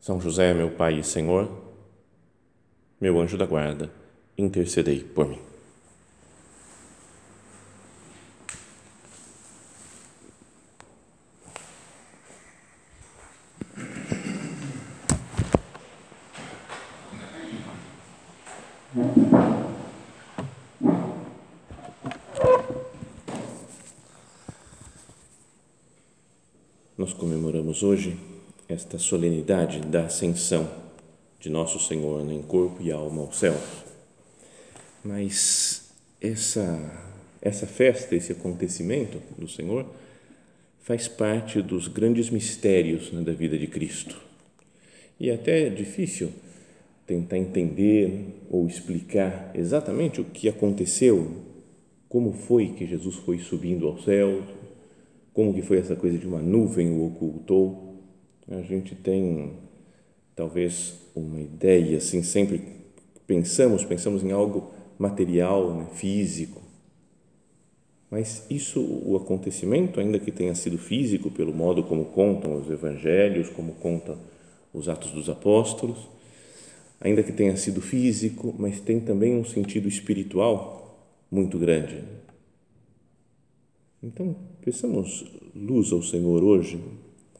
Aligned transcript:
são 0.00 0.20
José, 0.20 0.54
meu 0.54 0.70
Pai 0.70 0.98
e 0.98 1.04
Senhor, 1.04 1.50
meu 3.00 3.20
anjo 3.20 3.36
da 3.36 3.46
guarda, 3.46 3.90
intercedei 4.36 5.02
por 5.04 5.28
mim. 5.28 5.38
Nós 26.96 27.12
comemoramos 27.12 27.84
hoje 27.84 28.27
esta 28.68 28.98
solenidade 28.98 29.80
da 29.80 30.04
ascensão 30.04 30.68
de 31.40 31.48
nosso 31.48 31.80
Senhor 31.80 32.24
né, 32.24 32.34
em 32.34 32.42
corpo 32.42 32.82
e 32.82 32.92
alma 32.92 33.22
ao 33.22 33.32
céu. 33.32 33.56
Mas 35.02 35.90
essa 36.20 37.06
essa 37.40 37.66
festa, 37.66 38.16
esse 38.16 38.32
acontecimento 38.32 39.18
do 39.38 39.48
Senhor 39.48 39.86
faz 40.80 41.06
parte 41.06 41.62
dos 41.62 41.86
grandes 41.86 42.30
mistérios 42.30 43.12
né, 43.12 43.22
da 43.22 43.32
vida 43.32 43.56
de 43.56 43.66
Cristo. 43.66 44.20
E 45.20 45.30
é 45.30 45.34
até 45.34 45.68
difícil 45.68 46.30
tentar 47.06 47.38
entender 47.38 48.42
ou 48.50 48.66
explicar 48.66 49.50
exatamente 49.54 50.20
o 50.20 50.24
que 50.24 50.48
aconteceu, 50.48 51.44
como 52.08 52.32
foi 52.32 52.68
que 52.68 52.86
Jesus 52.86 53.16
foi 53.16 53.38
subindo 53.38 53.86
ao 53.86 53.98
céu, 53.98 54.42
como 55.32 55.54
que 55.54 55.62
foi 55.62 55.78
essa 55.78 55.94
coisa 55.94 56.18
de 56.18 56.26
uma 56.26 56.40
nuvem 56.40 56.90
o 56.90 57.06
ocultou 57.06 57.87
a 58.50 58.62
gente 58.62 58.94
tem 58.94 59.52
talvez 60.34 60.94
uma 61.14 61.40
ideia 61.40 61.98
assim 61.98 62.22
sempre 62.22 62.62
pensamos 63.26 63.84
pensamos 63.84 64.22
em 64.22 64.32
algo 64.32 64.70
material 64.98 65.74
né, 65.74 65.86
físico. 65.94 66.62
Mas 68.10 68.46
isso 68.48 68.80
o 68.80 69.16
acontecimento 69.16 70.00
ainda 70.00 70.18
que 70.18 70.32
tenha 70.32 70.54
sido 70.54 70.78
físico 70.78 71.30
pelo 71.30 71.52
modo 71.54 71.84
como 71.84 72.06
contam 72.06 72.56
os 72.56 72.70
evangelhos 72.70 73.50
como 73.50 73.74
contam 73.74 74.16
os 74.72 74.88
atos 74.88 75.12
dos 75.12 75.28
apóstolos 75.28 76.08
ainda 77.00 77.22
que 77.22 77.32
tenha 77.32 77.56
sido 77.56 77.82
físico 77.82 78.54
mas 78.58 78.80
tem 78.80 78.98
também 78.98 79.36
um 79.36 79.44
sentido 79.44 79.86
espiritual 79.88 81.06
muito 81.30 81.58
grande. 81.58 82.02
Então 84.02 84.34
peçamos 84.62 85.26
luz 85.54 85.92
ao 85.92 86.02
Senhor 86.02 86.42
hoje 86.42 86.80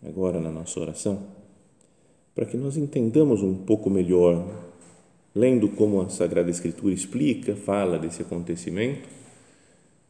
agora 0.03 0.41
na 0.41 0.51
nossa 0.51 0.79
oração, 0.81 1.23
para 2.35 2.47
que 2.47 2.57
nós 2.57 2.77
entendamos 2.77 3.43
um 3.43 3.55
pouco 3.55 3.91
melhor, 3.91 4.47
lendo 5.35 5.69
como 5.69 6.01
a 6.01 6.09
Sagrada 6.09 6.51
Escritura 6.51 6.95
explica, 6.95 7.57
fala 7.57 7.99
desse 7.99 8.23
acontecimento, 8.23 9.09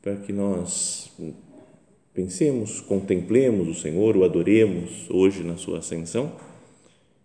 para 0.03 0.17
que 0.17 0.33
nós 0.33 1.11
pensemos, 2.13 2.81
contemplemos 2.81 3.69
o 3.69 3.75
Senhor, 3.75 4.17
o 4.17 4.25
adoremos 4.25 5.09
hoje 5.11 5.43
na 5.43 5.57
sua 5.57 5.79
ascensão 5.79 6.33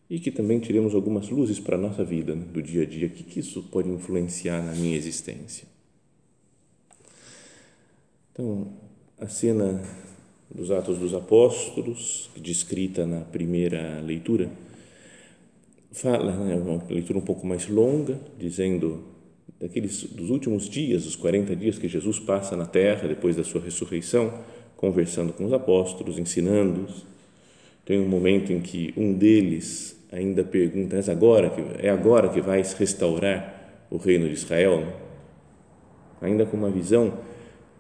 e 0.10 0.20
que 0.20 0.30
também 0.32 0.60
tiremos 0.60 0.94
algumas 0.94 1.30
luzes 1.30 1.60
para 1.60 1.76
a 1.76 1.80
nossa 1.80 2.04
vida 2.04 2.36
né, 2.36 2.46
do 2.52 2.62
dia 2.62 2.84
a 2.84 2.86
dia, 2.86 3.08
o 3.08 3.10
que, 3.10 3.24
que 3.24 3.40
isso 3.40 3.64
pode 3.64 3.90
influenciar 3.90 4.62
na 4.62 4.74
minha 4.74 4.96
existência. 4.96 5.68
Então, 8.32 8.68
a 9.20 9.28
cena 9.28 9.82
dos 10.54 10.70
Atos 10.70 11.00
dos 11.00 11.14
Apóstolos, 11.16 12.30
descrita 12.38 13.08
na 13.08 13.22
primeira 13.22 14.00
leitura, 14.02 14.52
fala, 15.92 16.32
é 16.52 16.56
uma 16.56 16.84
leitura 16.90 17.18
um 17.18 17.24
pouco 17.24 17.46
mais 17.48 17.68
longa, 17.68 18.20
dizendo 18.38 19.04
daqueles 19.60 20.04
dos 20.04 20.30
últimos 20.30 20.70
dias, 20.70 21.08
os 21.08 21.16
40 21.16 21.56
dias 21.56 21.80
que 21.80 21.88
Jesus 21.88 22.20
passa 22.20 22.56
na 22.56 22.66
terra 22.66 23.08
depois 23.08 23.36
da 23.36 23.44
sua 23.44 23.62
ressurreição, 23.62 24.32
conversando 24.78 25.34
com 25.34 25.46
os 25.46 25.54
apóstolos, 25.54 26.20
ensinando-os. 26.20 27.06
Tem 27.84 28.00
um 28.00 28.08
momento 28.08 28.54
em 28.54 28.62
que 28.62 28.94
um 28.96 29.14
deles 29.14 29.98
ainda 30.12 30.44
pergunta: 30.44 30.98
"É 30.98 31.12
agora 31.12 31.50
que 31.50 31.86
é 31.86 31.90
agora 31.90 32.30
que 32.30 32.42
vais 32.42 32.74
restaurar 32.74 33.86
o 33.90 33.98
reino 33.98 34.28
de 34.28 34.34
Israel?" 34.34 35.02
Ainda 36.22 36.46
com 36.46 36.56
uma 36.56 36.70
visão 36.70 37.14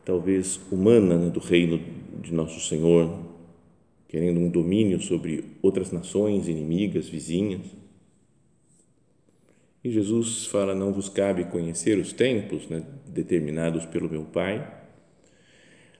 talvez 0.03 0.59
humana 0.71 1.17
né, 1.17 1.29
do 1.29 1.39
reino 1.39 1.79
de 2.21 2.33
nosso 2.33 2.59
Senhor, 2.59 3.19
querendo 4.07 4.39
um 4.39 4.49
domínio 4.49 5.01
sobre 5.01 5.43
outras 5.61 5.91
nações 5.91 6.47
inimigas, 6.47 7.09
vizinhas. 7.09 7.61
E 9.83 9.91
Jesus 9.91 10.45
fala: 10.45 10.75
Não 10.75 10.93
vos 10.93 11.09
cabe 11.09 11.45
conhecer 11.45 11.97
os 11.97 12.13
tempos 12.13 12.67
né, 12.69 12.83
determinados 13.07 13.85
pelo 13.85 14.09
meu 14.09 14.23
Pai. 14.23 14.81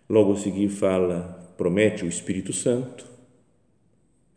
Logo 0.09 0.33
a 0.33 0.37
seguir, 0.37 0.69
fala, 0.69 1.53
promete 1.57 2.05
o 2.05 2.07
Espírito 2.07 2.53
Santo, 2.53 3.05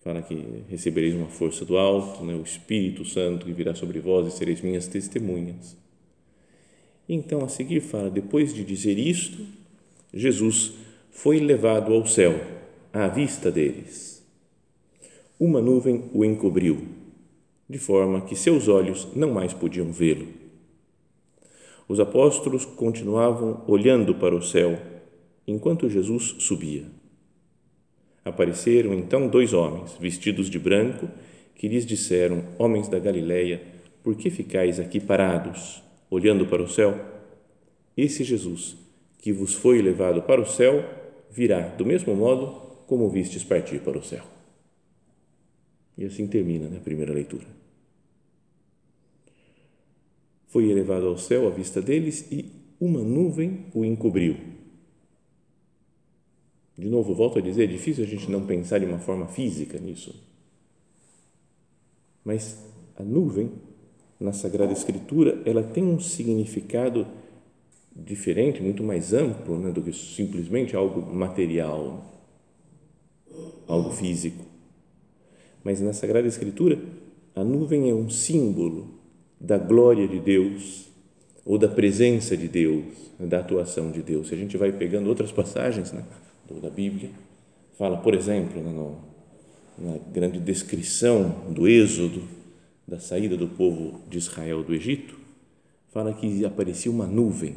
fala 0.00 0.22
que 0.22 0.62
recebereis 0.68 1.14
uma 1.14 1.28
força 1.28 1.64
do 1.64 1.76
alto, 1.76 2.24
né, 2.24 2.34
o 2.34 2.42
Espírito 2.42 3.04
Santo 3.04 3.44
que 3.46 3.52
virá 3.52 3.74
sobre 3.74 3.98
vós 4.00 4.26
e 4.26 4.36
sereis 4.36 4.60
minhas 4.60 4.86
testemunhas. 4.86 5.76
Então, 7.08 7.44
a 7.44 7.48
seguir, 7.48 7.80
fala: 7.80 8.08
depois 8.08 8.54
de 8.54 8.64
dizer 8.64 8.98
isto, 8.98 9.44
Jesus 10.14 10.85
foi 11.16 11.40
levado 11.40 11.94
ao 11.94 12.06
céu 12.06 12.38
à 12.92 13.08
vista 13.08 13.50
deles. 13.50 14.22
Uma 15.40 15.62
nuvem 15.62 16.10
o 16.12 16.22
encobriu, 16.22 16.86
de 17.68 17.78
forma 17.78 18.20
que 18.20 18.36
seus 18.36 18.68
olhos 18.68 19.08
não 19.16 19.32
mais 19.32 19.54
podiam 19.54 19.90
vê-lo. 19.90 20.26
Os 21.88 21.98
apóstolos 21.98 22.66
continuavam 22.66 23.64
olhando 23.66 24.14
para 24.16 24.36
o 24.36 24.42
céu 24.42 24.78
enquanto 25.48 25.88
Jesus 25.88 26.36
subia. 26.38 26.84
Apareceram 28.22 28.92
então 28.92 29.26
dois 29.26 29.54
homens, 29.54 29.96
vestidos 29.98 30.50
de 30.50 30.58
branco, 30.58 31.08
que 31.54 31.66
lhes 31.66 31.86
disseram: 31.86 32.44
Homens 32.58 32.88
da 32.88 32.98
Galileia, 32.98 33.62
por 34.02 34.16
que 34.16 34.28
ficais 34.28 34.78
aqui 34.78 35.00
parados, 35.00 35.82
olhando 36.10 36.44
para 36.44 36.62
o 36.62 36.68
céu? 36.68 36.94
Esse 37.96 38.22
Jesus, 38.22 38.76
que 39.18 39.32
vos 39.32 39.54
foi 39.54 39.80
levado 39.80 40.20
para 40.20 40.42
o 40.42 40.46
céu, 40.46 41.05
virá 41.30 41.68
do 41.68 41.84
mesmo 41.84 42.14
modo 42.14 42.66
como 42.86 43.08
vistes 43.08 43.44
partir 43.44 43.80
para 43.80 43.98
o 43.98 44.02
céu. 44.02 44.24
E 45.96 46.04
assim 46.04 46.26
termina 46.26 46.68
né, 46.68 46.76
a 46.78 46.80
primeira 46.80 47.12
leitura. 47.12 47.46
Foi 50.48 50.70
elevado 50.70 51.06
ao 51.06 51.18
céu 51.18 51.46
à 51.46 51.50
vista 51.50 51.82
deles 51.82 52.26
e 52.30 52.50
uma 52.80 53.02
nuvem 53.02 53.66
o 53.74 53.84
encobriu. 53.84 54.36
De 56.76 56.88
novo, 56.88 57.14
volto 57.14 57.38
a 57.38 57.42
dizer, 57.42 57.64
é 57.64 57.66
difícil 57.66 58.04
a 58.04 58.06
gente 58.06 58.30
não 58.30 58.46
pensar 58.46 58.78
de 58.78 58.84
uma 58.84 58.98
forma 58.98 59.26
física 59.26 59.78
nisso. 59.78 60.14
Mas 62.22 62.62
a 62.96 63.02
nuvem, 63.02 63.50
na 64.20 64.32
Sagrada 64.32 64.72
Escritura, 64.72 65.40
ela 65.46 65.62
tem 65.62 65.84
um 65.84 65.98
significado 65.98 67.06
diferente, 68.04 68.62
muito 68.62 68.82
mais 68.82 69.14
amplo 69.14 69.58
né, 69.58 69.72
do 69.72 69.80
que 69.80 69.92
simplesmente 69.92 70.76
algo 70.76 71.02
material, 71.14 72.04
algo 73.66 73.90
físico. 73.90 74.44
Mas 75.64 75.80
na 75.80 75.92
Sagrada 75.92 76.28
Escritura, 76.28 76.78
a 77.34 77.42
nuvem 77.42 77.90
é 77.90 77.94
um 77.94 78.10
símbolo 78.10 79.00
da 79.40 79.58
glória 79.58 80.06
de 80.06 80.18
Deus 80.18 80.86
ou 81.44 81.58
da 81.58 81.68
presença 81.68 82.36
de 82.36 82.48
Deus, 82.48 82.84
da 83.18 83.40
atuação 83.40 83.90
de 83.90 84.02
Deus. 84.02 84.28
Se 84.28 84.34
a 84.34 84.38
gente 84.38 84.56
vai 84.56 84.72
pegando 84.72 85.08
outras 85.08 85.32
passagens 85.32 85.92
né, 85.92 86.04
da 86.62 86.70
Bíblia, 86.70 87.10
fala, 87.78 87.96
por 87.96 88.14
exemplo, 88.14 88.62
né, 88.62 88.70
no, 88.70 88.98
na 89.78 89.98
grande 90.12 90.38
descrição 90.38 91.44
do 91.50 91.66
êxodo, 91.66 92.22
da 92.86 93.00
saída 93.00 93.36
do 93.36 93.48
povo 93.48 94.00
de 94.08 94.18
Israel 94.18 94.62
do 94.62 94.74
Egito, 94.74 95.18
fala 95.88 96.12
que 96.12 96.44
aparecia 96.44 96.90
uma 96.90 97.06
nuvem 97.06 97.56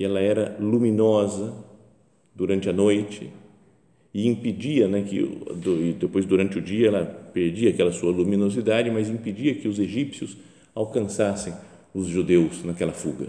que 0.00 0.04
ela 0.06 0.18
era 0.18 0.56
luminosa 0.58 1.54
durante 2.34 2.70
a 2.70 2.72
noite 2.72 3.30
e 4.14 4.26
impedia, 4.26 4.88
né, 4.88 5.02
que 5.02 5.20
depois 6.00 6.24
durante 6.24 6.56
o 6.56 6.62
dia 6.62 6.88
ela 6.88 7.04
perdia 7.04 7.68
aquela 7.68 7.92
sua 7.92 8.10
luminosidade, 8.10 8.90
mas 8.90 9.10
impedia 9.10 9.54
que 9.54 9.68
os 9.68 9.78
egípcios 9.78 10.38
alcançassem 10.74 11.52
os 11.92 12.06
judeus 12.06 12.64
naquela 12.64 12.92
fuga. 12.92 13.26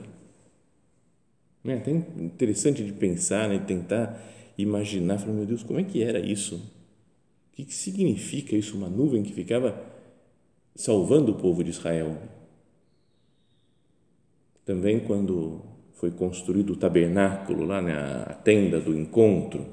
É 1.66 1.74
até 1.74 1.92
interessante 1.92 2.86
de 2.86 2.94
pensar, 2.94 3.50
né, 3.50 3.60
tentar 3.60 4.18
imaginar, 4.58 5.20
falar, 5.20 5.34
meu 5.34 5.46
Deus, 5.46 5.64
como 5.64 5.78
é 5.78 5.84
que 5.84 6.02
era 6.02 6.22
isso? 6.22 6.56
O 6.56 7.56
que, 7.58 7.66
que 7.66 7.74
significa 7.74 8.56
isso? 8.56 8.78
Uma 8.78 8.88
nuvem 8.88 9.24
que 9.24 9.34
ficava 9.34 9.78
salvando 10.74 11.34
o 11.34 11.36
povo 11.36 11.66
de 11.66 11.72
Israel. 11.72 12.18
Também 14.64 15.02
quando 15.02 15.70
foi 16.02 16.10
construído 16.10 16.74
o 16.74 16.76
tabernáculo 16.76 17.64
lá, 17.64 17.80
né, 17.80 17.94
a 17.94 18.34
tenda 18.34 18.80
do 18.80 18.98
encontro, 18.98 19.68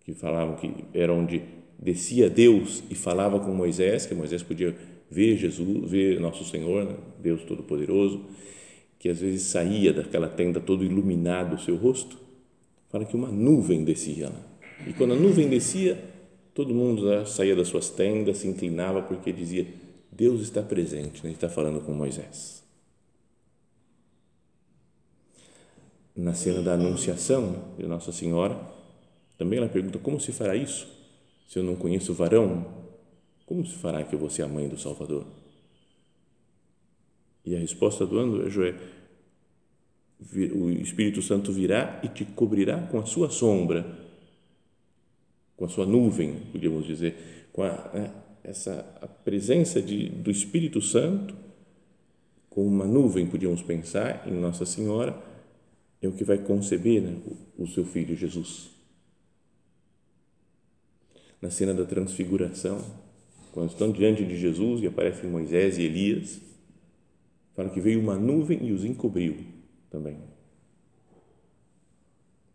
que 0.00 0.14
falavam 0.14 0.56
que 0.56 0.72
era 0.94 1.12
onde 1.12 1.42
descia 1.78 2.30
Deus 2.30 2.82
e 2.90 2.94
falava 2.94 3.38
com 3.38 3.52
Moisés, 3.52 4.06
que 4.06 4.14
Moisés 4.14 4.42
podia 4.42 4.74
ver 5.10 5.36
Jesus, 5.36 5.90
ver 5.90 6.18
nosso 6.18 6.46
Senhor, 6.46 6.86
né, 6.86 6.94
Deus 7.22 7.42
Todo-Poderoso, 7.42 8.22
que 8.98 9.10
às 9.10 9.20
vezes 9.20 9.42
saía 9.42 9.92
daquela 9.92 10.28
tenda 10.28 10.60
todo 10.60 10.82
iluminado 10.82 11.56
o 11.56 11.58
seu 11.58 11.76
rosto, 11.76 12.16
fala 12.88 13.04
que 13.04 13.14
uma 13.14 13.28
nuvem 13.28 13.84
descia 13.84 14.30
lá. 14.30 14.40
E 14.86 14.94
quando 14.94 15.12
a 15.12 15.16
nuvem 15.16 15.46
descia, 15.46 16.02
todo 16.54 16.74
mundo 16.74 17.26
saía 17.26 17.54
das 17.54 17.68
suas 17.68 17.90
tendas, 17.90 18.38
se 18.38 18.48
inclinava 18.48 19.02
porque 19.02 19.30
dizia: 19.30 19.66
Deus 20.10 20.40
está 20.40 20.62
presente, 20.62 21.22
né? 21.22 21.30
Está 21.30 21.50
falando 21.50 21.80
com 21.82 21.92
Moisés. 21.92 22.59
Na 26.20 26.34
cena 26.34 26.60
da 26.60 26.74
Anunciação 26.74 27.72
de 27.78 27.86
Nossa 27.86 28.12
Senhora, 28.12 28.60
também 29.38 29.58
ela 29.58 29.70
pergunta: 29.70 29.98
Como 29.98 30.20
se 30.20 30.32
fará 30.32 30.54
isso? 30.54 30.86
Se 31.48 31.58
eu 31.58 31.62
não 31.62 31.74
conheço 31.74 32.12
o 32.12 32.14
varão, 32.14 32.66
como 33.46 33.64
se 33.64 33.74
fará 33.76 34.04
que 34.04 34.14
eu 34.14 34.18
vou 34.18 34.28
ser 34.28 34.42
a 34.42 34.48
mãe 34.48 34.68
do 34.68 34.78
Salvador? 34.78 35.26
E 37.42 37.56
a 37.56 37.58
resposta 37.58 38.04
do 38.04 38.18
anjo 38.18 38.62
é: 38.62 38.74
o 40.52 40.68
Espírito 40.68 41.22
Santo 41.22 41.52
virá 41.52 41.98
e 42.04 42.08
te 42.08 42.26
cobrirá 42.26 42.86
com 42.88 42.98
a 42.98 43.06
sua 43.06 43.30
sombra, 43.30 43.86
com 45.56 45.64
a 45.64 45.68
sua 45.70 45.86
nuvem, 45.86 46.34
podíamos 46.52 46.86
dizer, 46.86 47.48
com 47.50 47.62
a, 47.62 47.90
né, 47.94 48.12
essa 48.44 48.86
a 49.00 49.06
presença 49.06 49.80
de, 49.80 50.10
do 50.10 50.30
Espírito 50.30 50.82
Santo, 50.82 51.34
com 52.50 52.66
uma 52.66 52.84
nuvem, 52.84 53.26
podíamos 53.26 53.62
pensar, 53.62 54.28
em 54.28 54.34
Nossa 54.34 54.66
Senhora, 54.66 55.29
é 56.02 56.08
o 56.08 56.12
que 56.12 56.24
vai 56.24 56.38
conceber 56.38 57.02
né, 57.02 57.16
o, 57.58 57.66
seu 57.66 57.84
filho 57.84 58.16
Jesus. 58.16 58.70
Na 61.40 61.50
cena 61.50 61.74
da 61.74 61.84
transfiguração, 61.84 62.84
quando 63.52 63.70
estão 63.70 63.92
diante 63.92 64.24
de 64.24 64.36
Jesus 64.36 64.82
e 64.82 64.86
aparecem 64.86 65.28
Moisés 65.28 65.78
e 65.78 65.82
Elias, 65.82 66.40
Fala 67.60 67.68
que 67.68 67.80
veio 67.80 68.00
uma 68.00 68.16
nuvem 68.16 68.66
e 68.66 68.72
os 68.72 68.84
encobriu 68.84 69.36
também. 69.90 70.16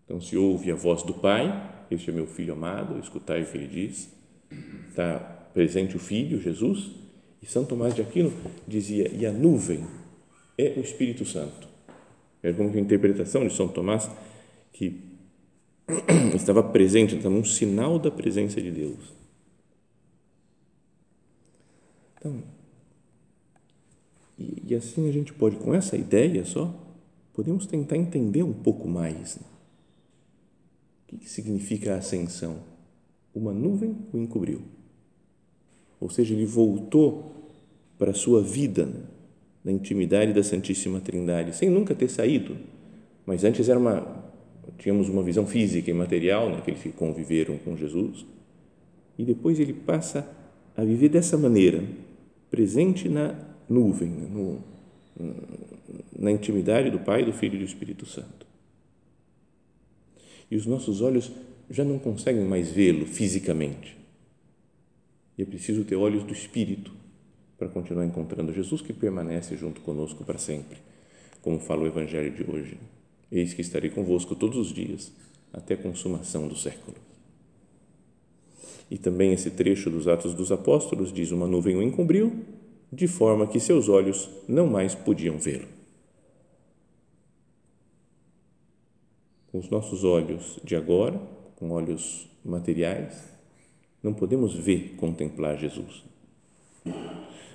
Então, 0.04 0.20
se 0.20 0.36
ouve 0.36 0.72
a 0.72 0.76
voz 0.76 1.04
do 1.04 1.14
Pai, 1.14 1.86
este 1.92 2.10
é 2.10 2.14
meu 2.14 2.26
filho 2.26 2.54
amado, 2.54 2.98
escutai 3.00 3.44
o 3.44 3.46
que 3.46 3.56
ele 3.56 3.68
diz. 3.68 4.12
Está 4.90 5.20
presente 5.54 5.96
o 5.96 6.00
Filho, 6.00 6.42
Jesus, 6.42 6.92
e 7.40 7.46
São 7.46 7.66
Tomás 7.66 7.94
de 7.94 8.02
Aquino 8.02 8.34
dizia, 8.68 9.08
e 9.10 9.28
a 9.28 9.32
nuvem 9.32 9.86
é 10.58 10.74
o 10.78 10.80
Espírito 10.80 11.24
Santo. 11.24 11.68
É 12.46 12.54
como 12.54 12.72
que 12.72 12.78
a 12.78 12.82
interpretação 12.82 13.48
de 13.48 13.52
São 13.56 13.68
Tomás, 13.68 14.08
que 14.72 15.02
estava 16.36 16.62
presente, 16.62 17.16
estava 17.16 17.34
um 17.34 17.44
sinal 17.44 17.98
da 17.98 18.12
presença 18.12 18.62
de 18.62 18.70
Deus. 18.70 19.14
Então, 22.20 22.44
e, 24.38 24.62
e, 24.68 24.76
assim 24.76 25.10
a 25.10 25.12
gente 25.12 25.34
pode, 25.34 25.56
com 25.56 25.74
essa 25.74 25.98
ideia 25.98 26.46
só, 26.46 26.72
podemos 27.34 27.66
tentar 27.66 27.98
entender 27.98 28.44
um 28.44 28.54
pouco 28.54 28.88
mais. 28.88 29.38
Né? 29.38 29.48
O 31.12 31.18
que, 31.18 31.28
significa 31.28 31.96
a 31.96 31.98
ascensão? 31.98 32.60
Uma 33.34 33.54
nuvem 33.54 33.98
o 34.14 34.20
encobriu. 34.20 34.62
Ou 36.00 36.12
seja, 36.12 36.36
ele 36.36 36.46
voltou 36.46 37.52
para 37.98 38.12
a 38.12 38.16
sua 38.16 38.44
vida 38.44 38.86
né? 38.86 39.15
Na 39.66 39.72
intimidade 39.72 40.32
da 40.32 40.44
Santíssima 40.44 41.02
Trindade, 41.02 41.56
sem 41.56 41.72
nunca 41.72 41.96
ter 41.96 42.08
saído. 42.08 42.56
Mas 43.26 43.44
antes 43.44 43.68
era 43.68 43.80
uma, 43.80 44.24
tínhamos 44.78 45.10
uma 45.10 45.24
visão 45.24 45.48
física 45.48 45.90
e 45.90 45.94
material, 45.94 46.52
né? 46.52 46.58
aqueles 46.60 46.84
que 46.84 46.92
conviveram 46.92 47.58
com 47.58 47.76
Jesus. 47.76 48.24
E 49.18 49.26
depois 49.26 49.60
ele 49.60 49.74
passa 49.74 50.30
a 50.78 50.84
viver 50.84 51.10
dessa 51.10 51.36
maneira, 51.36 51.84
presente 52.52 53.10
na 53.10 53.34
nuvem, 53.68 54.10
né, 54.10 54.28
no, 54.30 54.60
na 56.20 56.32
intimidade 56.32 56.92
do 56.92 57.00
Pai, 57.00 57.26
do 57.26 57.34
Filho 57.34 57.56
e 57.56 57.60
do 57.60 57.66
Espírito 57.66 58.06
Santo. 58.06 58.46
E 60.52 60.56
os 60.56 60.68
nossos 60.68 61.02
olhos 61.02 61.32
já 61.72 61.84
não 61.84 61.98
conseguem 61.98 62.44
mais 62.44 62.70
vê-lo 62.70 63.08
fisicamente. 63.08 63.98
E 65.36 65.42
é 65.42 65.46
preciso 65.46 65.84
ter 65.84 65.96
olhos 65.96 66.24
do 66.24 66.34
Espírito 66.34 66.92
para 67.58 67.70
continuar 67.70 68.06
encontrando 68.06 68.54
Jesus 68.54 68.82
que 68.82 68.94
permanece 68.94 69.56
junto 69.56 69.82
conosco 69.82 70.24
para 70.24 70.38
sempre, 70.38 70.78
como 71.42 71.60
fala 71.60 71.84
o 71.84 71.88
Evangelho 71.88 72.32
de 72.32 72.50
hoje. 72.50 72.78
Eis 73.32 73.54
que 73.54 73.62
estarei 73.62 73.90
convosco 73.90 74.36
todos 74.36 74.58
os 74.58 74.74
dias, 74.74 75.12
até 75.54 75.74
a 75.74 75.78
consumação 75.78 76.48
do 76.48 76.56
século. 76.56 76.98
E 78.90 78.98
também 78.98 79.34
esse 79.34 79.52
trecho 79.52 79.90
dos 79.90 80.08
Atos 80.08 80.34
dos 80.34 80.52
Apóstolos 80.52 81.12
diz: 81.12 81.32
Uma 81.32 81.48
nuvem 81.48 81.76
o 81.76 81.82
encobriu 81.82 82.46
de 82.92 83.08
forma 83.08 83.48
que 83.48 83.60
seus 83.60 83.90
olhos 83.90 84.30
não 84.48 84.68
mais 84.68 84.94
podiam 84.94 85.38
vê-lo. 85.38 85.68
Com 89.52 89.60
os 89.60 89.70
nossos 89.70 90.04
olhos 90.04 90.60
de 90.64 90.76
agora, 90.76 91.20
com 91.56 91.72
olhos 91.72 92.28
materiais, 92.44 93.24
não 94.04 94.14
podemos 94.14 94.54
ver, 94.54 94.96
contemplar 94.98 95.58
Jesus. 95.58 96.04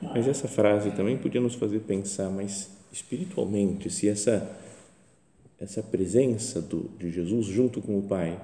Mas 0.02 0.26
essa 0.26 0.48
frase 0.48 0.90
também 0.92 1.16
podia 1.16 1.40
nos 1.40 1.54
fazer 1.54 1.80
pensar 1.80 2.30
mais 2.30 2.70
espiritualmente 2.92 3.90
se 3.90 4.08
essa 4.08 4.58
essa 5.58 5.82
presença 5.82 6.62
do, 6.62 6.88
de 6.98 7.10
Jesus 7.10 7.46
junto 7.46 7.82
com 7.82 7.98
o 7.98 8.02
Pai 8.02 8.40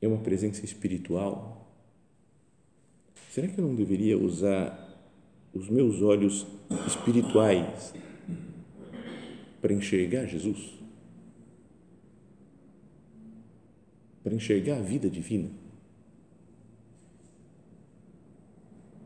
é 0.00 0.08
uma 0.08 0.18
presença 0.18 0.64
espiritual. 0.64 1.68
Será 3.30 3.46
que 3.46 3.58
eu 3.58 3.66
não 3.66 3.74
deveria 3.74 4.16
usar 4.16 4.84
os 5.54 5.68
meus 5.68 6.02
olhos 6.02 6.46
espirituais 6.86 7.94
para 9.60 9.72
enxergar 9.72 10.26
Jesus, 10.26 10.74
para 14.22 14.34
enxergar 14.34 14.76
a 14.78 14.82
vida 14.82 15.08
divina. 15.08 15.48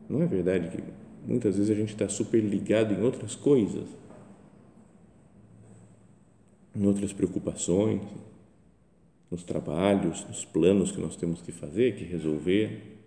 Não 0.09 0.21
é 0.23 0.25
verdade 0.25 0.75
que 0.75 0.83
muitas 1.25 1.55
vezes 1.55 1.69
a 1.69 1.75
gente 1.75 1.93
está 1.93 2.09
super 2.09 2.39
ligado 2.39 2.93
em 2.93 3.03
outras 3.03 3.35
coisas, 3.35 3.87
em 6.75 6.85
outras 6.85 7.13
preocupações, 7.13 8.01
nos 9.29 9.43
trabalhos, 9.43 10.25
nos 10.25 10.43
planos 10.43 10.91
que 10.91 10.99
nós 10.99 11.15
temos 11.15 11.41
que 11.41 11.51
fazer, 11.51 11.95
que 11.95 12.03
resolver 12.03 12.99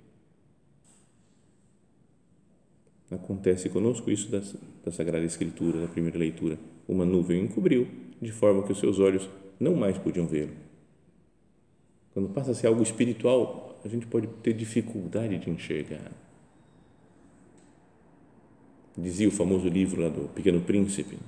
Acontece 3.14 3.68
conosco 3.68 4.10
isso 4.10 4.30
da, 4.30 4.40
da 4.84 4.90
Sagrada 4.90 5.24
Escritura, 5.24 5.80
da 5.80 5.86
primeira 5.86 6.18
leitura. 6.18 6.58
Uma 6.88 7.04
nuvem 7.04 7.44
encobriu, 7.44 7.86
de 8.20 8.32
forma 8.32 8.62
que 8.62 8.72
os 8.72 8.78
seus 8.78 8.98
olhos 8.98 9.28
não 9.60 9.74
mais 9.74 9.98
podiam 9.98 10.26
vê-lo. 10.26 10.52
Quando 12.14 12.30
passa 12.30 12.52
a 12.52 12.54
ser 12.54 12.68
algo 12.68 12.82
espiritual, 12.82 13.78
a 13.84 13.88
gente 13.88 14.06
pode 14.06 14.26
ter 14.42 14.54
dificuldade 14.54 15.38
de 15.38 15.50
enxergar. 15.50 16.10
Dizia 18.96 19.28
o 19.28 19.32
famoso 19.32 19.68
livro 19.68 20.02
lá 20.02 20.08
do 20.08 20.28
Pequeno 20.28 20.60
Príncipe: 20.60 21.18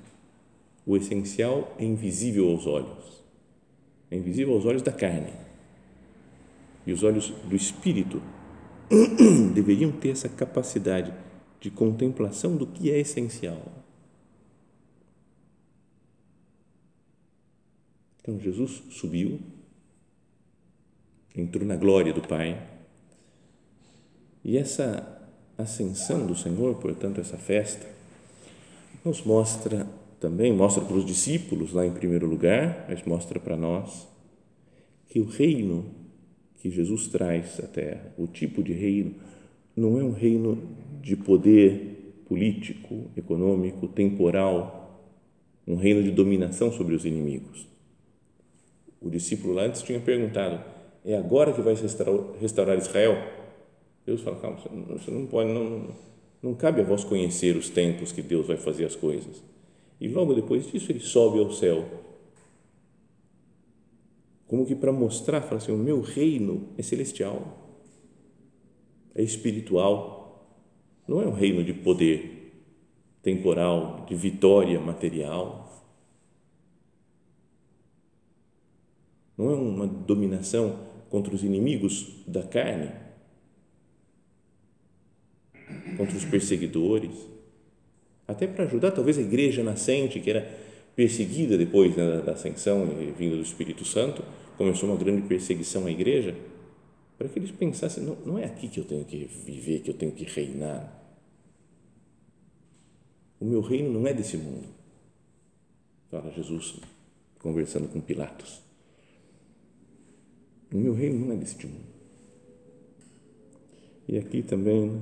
o 0.87 0.97
essencial 0.97 1.75
é 1.79 1.85
invisível 1.85 2.51
aos 2.51 2.67
olhos, 2.67 3.23
é 4.11 4.17
invisível 4.17 4.55
aos 4.55 4.67
olhos 4.67 4.83
da 4.83 4.93
carne. 4.93 5.33
E 6.87 6.93
os 6.93 7.03
olhos 7.03 7.31
do 7.31 7.57
espírito 7.57 8.21
deveriam 9.55 9.91
ter 9.91 10.11
essa 10.11 10.29
capacidade 10.29 11.15
de 11.59 11.71
contemplação 11.71 12.57
do 12.57 12.67
que 12.67 12.91
é 12.91 12.99
essencial. 12.99 13.73
Então 18.21 18.39
Jesus 18.39 18.83
subiu, 18.91 19.41
entrou 21.35 21.65
na 21.67 21.77
glória 21.77 22.13
do 22.13 22.21
Pai, 22.21 22.71
e 24.45 24.59
essa 24.59 25.24
ascensão 25.59 26.27
do 26.27 26.35
Senhor, 26.35 26.75
portanto, 26.77 27.21
essa 27.21 27.37
festa, 27.37 27.87
nos 29.05 29.23
mostra 29.23 29.87
também, 30.19 30.53
mostra 30.53 30.83
para 30.85 30.97
os 30.97 31.05
discípulos 31.05 31.73
lá 31.73 31.87
em 31.87 31.93
primeiro 31.93 32.27
lugar, 32.27 32.87
mas 32.89 33.03
mostra 33.05 33.39
para 33.39 33.57
nós 33.57 34.09
que 35.09 35.21
o 35.21 35.27
reino 35.27 35.85
que 36.59 36.71
Jesus 36.71 37.09
traz 37.09 37.61
à 37.61 37.67
Terra, 37.67 38.13
o 38.17 38.27
tipo 38.27 38.63
de 38.63 38.73
reino, 38.73 39.15
não 39.77 40.01
é 40.01 40.03
um 40.03 40.13
reino 40.13 40.59
de 41.03 41.15
poder 41.15 42.23
político, 42.27 43.11
econômico, 43.17 43.87
temporal, 43.87 45.05
um 45.67 45.77
reino 45.77 46.03
de 46.03 46.11
dominação 46.11 46.73
sobre 46.73 46.95
os 46.95 47.05
inimigos. 47.05 47.69
O 49.01 49.11
discípulo 49.11 49.59
antes 49.59 49.83
tinha 49.83 50.01
perguntado: 50.01 50.65
é 51.05 51.17
agora 51.17 51.53
que 51.53 51.61
vai 51.61 51.75
restaurar 52.41 52.79
Israel? 52.79 53.44
Deus 54.07 54.21
fala: 54.21 54.37
calma, 54.37 54.59
você 54.89 55.11
não 55.11 55.27
pode, 55.27 55.51
não, 55.51 55.89
não 56.43 56.55
cabe 56.55 56.81
a 56.81 56.85
vós 56.85 57.05
conhecer 57.05 57.57
os 57.57 57.71
tempos 57.71 58.13
que 58.13 58.23
Deus 58.23 58.47
vai 58.47 58.57
fazer 58.57 58.85
as 58.85 58.95
coisas. 58.95 59.43
E 60.01 60.09
logo 60.09 60.35
depois 60.35 60.71
disso 60.71 60.93
ele 60.93 61.01
sobe 61.01 61.39
ao 61.39 61.51
céu. 61.51 61.85
Como 64.47 64.67
que 64.67 64.75
para 64.75 64.93
mostrar, 64.93 65.41
fala 65.43 65.57
assim: 65.57 65.73
o 65.73 65.79
meu 65.79 66.01
reino 66.01 66.69
é 66.77 66.83
celestial, 66.83 67.81
é 69.15 69.23
espiritual, 69.23 70.47
não 71.09 71.23
é 71.23 71.27
um 71.27 71.33
reino 71.33 71.65
de 71.65 71.73
poder 71.73 72.53
temporal, 73.23 74.05
de 74.07 74.15
vitória 74.15 74.79
material. 74.79 75.65
Não 79.37 79.51
é 79.51 79.55
uma 79.55 79.87
dominação 79.87 80.79
contra 81.11 81.35
os 81.35 81.43
inimigos 81.43 82.23
da 82.27 82.43
carne, 82.43 83.04
contra 85.97 86.17
os 86.17 86.25
perseguidores, 86.25 87.13
até 88.27 88.47
para 88.47 88.65
ajudar 88.65 88.91
talvez 88.93 89.19
a 89.19 89.23
igreja 89.23 89.63
nascente, 89.63 90.21
que 90.21 90.31
era 90.31 90.49
perseguida 90.97 91.59
depois 91.59 91.95
né, 91.97 92.23
da 92.23 92.33
ascensão 92.33 92.87
e 93.01 93.11
vinda 93.13 93.37
do 93.37 93.43
Espírito 93.43 93.85
Santo, 93.85 94.23
começou 94.57 94.89
uma 94.89 94.99
grande 94.99 95.23
perseguição 95.27 95.87
à 95.87 95.91
igreja, 95.91 96.35
para 97.19 97.29
que 97.29 97.39
eles 97.39 97.51
pensassem: 97.51 98.03
não, 98.05 98.17
não 98.25 98.39
é 98.39 98.45
aqui 98.45 98.69
que 98.69 98.81
eu 98.81 98.85
tenho 98.85 99.05
que 99.05 99.29
viver, 99.45 99.81
que 99.81 99.91
eu 99.91 99.95
tenho 99.95 100.13
que 100.13 100.25
reinar. 100.25 101.03
O 103.41 103.45
meu 103.45 103.61
reino 103.61 103.93
não 103.93 104.07
é 104.07 104.15
desse 104.15 104.37
mundo. 104.37 104.69
Fala 106.11 106.31
Jesus 106.31 106.77
conversando 107.41 107.89
com 107.89 108.01
Pilatos. 108.01 108.63
O 110.73 110.79
meu 110.79 110.95
reino 110.95 111.27
não 111.27 111.35
é 111.35 111.37
deste 111.37 111.67
mundo. 111.67 111.95
E 114.09 114.19
aqui 114.19 114.43
também 114.43 114.91
né, 114.91 115.01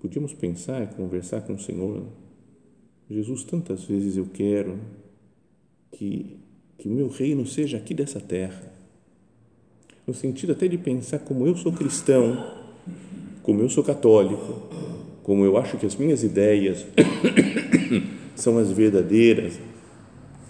podíamos 0.00 0.32
pensar 0.32 0.82
e 0.82 0.86
conversar 0.86 1.42
com 1.42 1.54
o 1.54 1.58
Senhor. 1.58 2.04
Jesus, 3.08 3.44
tantas 3.44 3.84
vezes 3.84 4.16
eu 4.16 4.26
quero 4.32 4.78
que, 5.92 6.36
que 6.78 6.88
o 6.88 6.92
meu 6.92 7.08
reino 7.08 7.46
seja 7.46 7.76
aqui 7.76 7.92
dessa 7.92 8.20
terra, 8.20 8.72
no 10.06 10.14
sentido 10.14 10.52
até 10.52 10.66
de 10.68 10.78
pensar 10.78 11.18
como 11.20 11.46
eu 11.46 11.56
sou 11.56 11.72
cristão, 11.72 12.56
como 13.42 13.60
eu 13.60 13.68
sou 13.68 13.82
católico, 13.82 14.68
como 15.22 15.44
eu 15.44 15.56
acho 15.56 15.76
que 15.76 15.86
as 15.86 15.96
minhas 15.96 16.22
ideias 16.22 16.86
são 18.36 18.58
as 18.58 18.70
verdadeiras, 18.70 19.58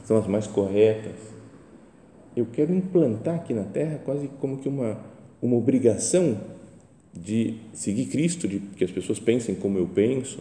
são 0.04 0.16
as 0.16 0.26
mais 0.26 0.46
corretas 0.46 1.30
eu 2.36 2.46
quero 2.46 2.72
implantar 2.72 3.36
aqui 3.36 3.52
na 3.52 3.64
Terra 3.64 4.00
quase 4.04 4.28
como 4.40 4.58
que 4.58 4.68
uma, 4.68 4.98
uma 5.42 5.56
obrigação 5.56 6.38
de 7.14 7.54
seguir 7.72 8.06
Cristo, 8.06 8.46
de 8.46 8.58
que 8.58 8.84
as 8.84 8.90
pessoas 8.90 9.18
pensem 9.18 9.54
como 9.54 9.78
eu 9.78 9.86
penso, 9.86 10.38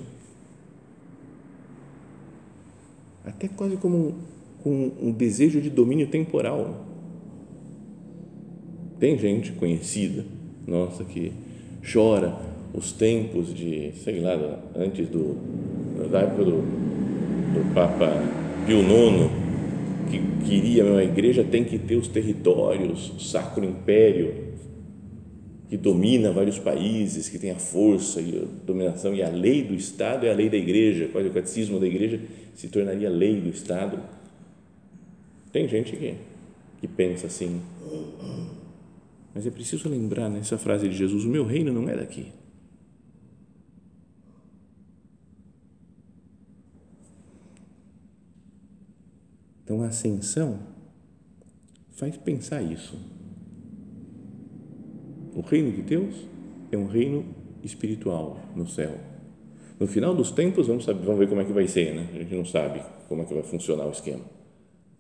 até 3.26 3.48
quase 3.48 3.78
como 3.78 4.16
um, 4.66 4.92
um, 5.02 5.12
desejo 5.12 5.62
de 5.62 5.70
domínio 5.70 6.08
temporal. 6.08 6.86
Tem 9.00 9.18
gente 9.18 9.52
conhecida, 9.54 10.26
nossa, 10.68 11.04
que 11.04 11.32
chora 11.92 12.38
os 12.74 12.92
tempos 12.92 13.54
de, 13.54 13.92
sei 14.04 14.20
lá, 14.20 14.62
antes 14.76 15.08
do, 15.08 15.38
da 16.12 16.22
época 16.22 16.44
do, 16.44 16.62
do 16.62 17.74
Papa 17.74 18.12
Pio 18.66 18.80
IX, 18.80 19.30
que 20.10 20.46
queria, 20.46 20.84
a 20.98 21.04
igreja 21.04 21.44
tem 21.44 21.64
que 21.64 21.78
ter 21.78 21.96
os 21.96 22.08
territórios, 22.08 23.12
o 23.12 23.20
Sacro 23.20 23.64
Império, 23.64 24.49
que 25.70 25.78
domina 25.78 26.32
vários 26.32 26.58
países, 26.58 27.30
que 27.30 27.38
tem 27.38 27.52
a 27.52 27.60
força 27.60 28.20
e 28.20 28.42
a 28.42 28.66
dominação, 28.66 29.14
e 29.14 29.22
a 29.22 29.30
lei 29.30 29.64
do 29.64 29.76
Estado 29.76 30.26
é 30.26 30.32
a 30.32 30.34
lei 30.34 30.50
da 30.50 30.58
igreja, 30.58 31.08
quase 31.12 31.28
o 31.28 31.32
catecismo 31.32 31.80
da 31.80 31.86
igreja 31.86 32.20
se 32.56 32.68
tornaria 32.70 33.08
lei 33.08 33.40
do 33.40 33.50
Estado. 33.50 34.00
Tem 35.52 35.68
gente 35.68 35.96
que, 35.96 36.16
que 36.82 36.88
pensa 36.88 37.28
assim. 37.28 37.62
Mas 39.34 39.46
é 39.46 39.52
preciso 39.52 39.88
lembrar 39.88 40.28
nessa 40.28 40.58
frase 40.58 40.90
de 40.90 40.96
Jesus: 40.96 41.24
o 41.24 41.30
meu 41.30 41.46
reino 41.46 41.72
não 41.72 41.88
é 41.88 41.96
daqui. 41.96 42.32
Então, 49.64 49.84
a 49.84 49.88
ascensão 49.88 50.60
faz 51.92 52.18
pensar 52.18 52.64
isso. 52.64 53.19
O 55.36 55.42
reino 55.42 55.72
de 55.72 55.82
Deus 55.82 56.16
é 56.72 56.78
um 56.78 56.88
reino 56.88 57.26
espiritual 57.64 58.40
no 58.56 58.68
céu. 58.68 58.98
No 59.80 59.88
final 59.88 60.14
dos 60.14 60.32
tempos, 60.32 60.68
vamos, 60.68 60.84
saber, 60.84 61.06
vamos 61.06 61.20
ver 61.20 61.30
como 61.30 61.42
é 61.42 61.46
que 61.46 61.54
vai 61.54 61.68
ser, 61.68 61.96
né? 61.96 62.10
A 62.14 62.18
gente 62.20 62.36
não 62.36 62.46
sabe 62.46 62.84
como 63.08 63.22
é 63.22 63.26
que 63.26 63.34
vai 63.34 63.44
funcionar 63.44 63.86
o 63.86 63.92
esquema. 63.92 64.26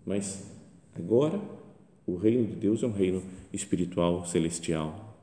Mas 0.06 0.50
agora, 0.96 1.40
o 2.08 2.16
reino 2.16 2.48
de 2.48 2.56
Deus 2.56 2.82
é 2.82 2.88
um 2.88 2.92
reino 2.92 3.22
espiritual, 3.52 4.26
celestial, 4.26 5.18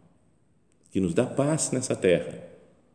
que 0.90 1.00
nos 1.00 1.14
dá 1.14 1.24
paz 1.24 1.70
nessa 1.72 1.96
terra, 1.96 2.38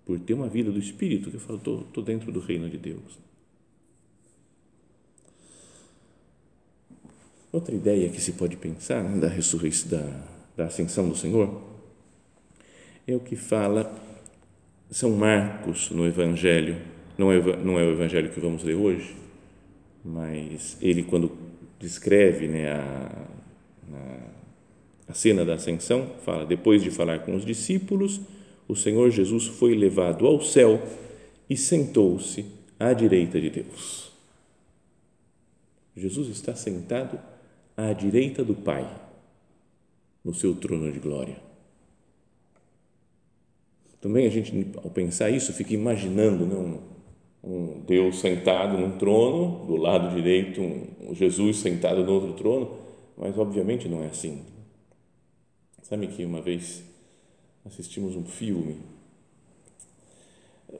por 0.06 0.20
ter 0.20 0.34
uma 0.34 0.48
vida 0.48 0.72
do 0.72 0.80
Espírito, 0.80 1.30
que 1.30 1.38
eu 1.38 1.40
falo, 1.40 1.60
estou 1.60 2.04
dentro 2.04 2.32
do 2.32 2.40
reino 2.40 2.70
de 2.70 2.78
Deus. 2.78 3.20
Outra 7.52 7.76
ideia 7.76 8.10
que 8.10 8.22
se 8.22 8.34
pode 8.34 8.56
pensar 8.56 9.04
né, 9.04 9.20
da 9.20 9.28
ressurreição, 9.28 9.90
da, 9.90 10.24
da 10.56 10.66
ascensão 10.68 11.10
do 11.10 11.16
Senhor, 11.16 11.71
é 13.14 13.16
o 13.16 13.20
que 13.20 13.36
fala 13.36 13.94
São 14.90 15.12
Marcos 15.12 15.90
no 15.92 16.06
Evangelho, 16.06 16.78
não 17.18 17.32
é, 17.32 17.40
não 17.58 17.80
é 17.80 17.84
o 17.84 17.92
Evangelho 17.92 18.30
que 18.32 18.40
vamos 18.40 18.64
ler 18.64 18.76
hoje, 18.76 19.16
mas 20.04 20.78
ele, 20.82 21.04
quando 21.04 21.32
descreve 21.80 22.48
né, 22.48 22.72
a, 22.72 23.28
a, 23.94 24.18
a 25.10 25.14
cena 25.14 25.46
da 25.46 25.56
ascensão, 25.56 26.10
fala: 26.24 26.46
depois 26.46 26.82
de 26.82 26.90
falar 26.90 27.20
com 27.20 27.36
os 27.36 27.46
discípulos, 27.46 28.22
o 28.68 28.76
Senhor 28.76 29.10
Jesus 29.10 29.48
foi 29.48 29.76
levado 29.76 30.26
ao 30.26 30.42
céu 30.42 30.82
e 31.50 31.58
sentou-se 31.58 32.46
à 32.80 32.94
direita 32.94 33.40
de 33.40 33.50
Deus. 33.50 34.12
Jesus 35.96 36.30
está 36.30 36.56
sentado 36.56 37.20
à 37.76 37.92
direita 37.94 38.44
do 38.44 38.56
Pai, 38.56 38.90
no 40.24 40.34
seu 40.34 40.56
trono 40.56 40.92
de 40.92 41.00
glória. 41.00 41.51
Também 44.02 44.26
a 44.26 44.30
gente, 44.30 44.72
ao 44.84 44.90
pensar 44.90 45.30
isso, 45.30 45.54
fica 45.54 45.74
imaginando 45.74 46.46
né, 46.46 46.56
um, 46.56 46.80
um 47.44 47.80
Deus 47.86 48.20
sentado 48.20 48.78
num 48.78 48.98
trono, 48.98 49.66
do 49.68 49.76
lado 49.76 50.14
direito, 50.16 50.60
um 50.60 51.14
Jesus 51.14 51.58
sentado 51.58 52.04
no 52.04 52.12
outro 52.12 52.34
trono, 52.34 52.72
mas 53.16 53.38
obviamente 53.38 53.88
não 53.88 54.04
é 54.04 54.08
assim. 54.08 54.42
Sabe 55.84 56.08
que 56.08 56.26
uma 56.26 56.42
vez 56.42 56.84
assistimos 57.64 58.16
um 58.16 58.26
filme 58.26 58.78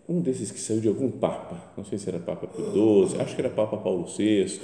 um 0.08 0.22
desses 0.22 0.52
que 0.52 0.60
saiu 0.60 0.80
de 0.80 0.88
algum 0.88 1.10
Papa, 1.10 1.72
não 1.76 1.84
sei 1.84 1.98
se 1.98 2.08
era 2.10 2.20
Papa 2.20 2.48
Pio 2.48 3.08
XII, 3.08 3.22
acho 3.22 3.36
que 3.36 3.42
era 3.42 3.50
Papa 3.50 3.78
Paulo 3.78 4.06
VI, 4.06 4.60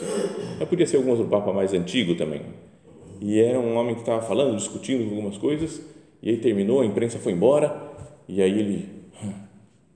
mas 0.60 0.70
podia 0.70 0.86
ser 0.86 0.98
algum 0.98 1.12
outro 1.12 1.28
Papa 1.28 1.52
mais 1.52 1.74
antigo 1.74 2.16
também. 2.16 2.42
E 3.20 3.40
era 3.40 3.60
um 3.60 3.76
homem 3.76 3.96
que 3.96 4.02
estava 4.02 4.22
falando, 4.22 4.56
discutindo 4.56 5.04
algumas 5.04 5.38
coisas, 5.38 5.82
e 6.22 6.30
aí 6.30 6.38
terminou, 6.38 6.82
a 6.82 6.86
imprensa 6.86 7.20
foi 7.20 7.34
embora, 7.34 7.87
e 8.27 8.41
aí 8.41 8.60
ele, 8.60 8.89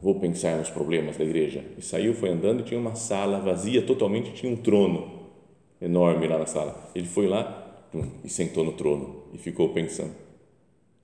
vou 0.02 0.20
pensar 0.20 0.58
nos 0.58 0.70
problemas 0.70 1.18
da 1.18 1.24
igreja. 1.24 1.64
E 1.78 1.82
saiu, 1.82 2.14
foi 2.14 2.30
andando 2.30 2.62
e 2.62 2.64
tinha 2.64 2.80
uma 2.80 2.96
sala 2.96 3.40
vazia 3.40 3.82
totalmente, 3.82 4.34
tinha 4.34 4.52
um 4.52 4.56
trono 4.56 5.22
enorme 5.82 6.28
lá 6.28 6.38
na 6.38 6.46
sala. 6.46 6.90
Ele 6.96 7.08
foi 7.08 7.28
lá 7.28 7.86
e 8.24 8.30
sentou 8.30 8.64
no 8.64 8.74
trono 8.74 9.24
e 9.34 9.38
ficou 9.38 9.70
pensando. 9.70 10.14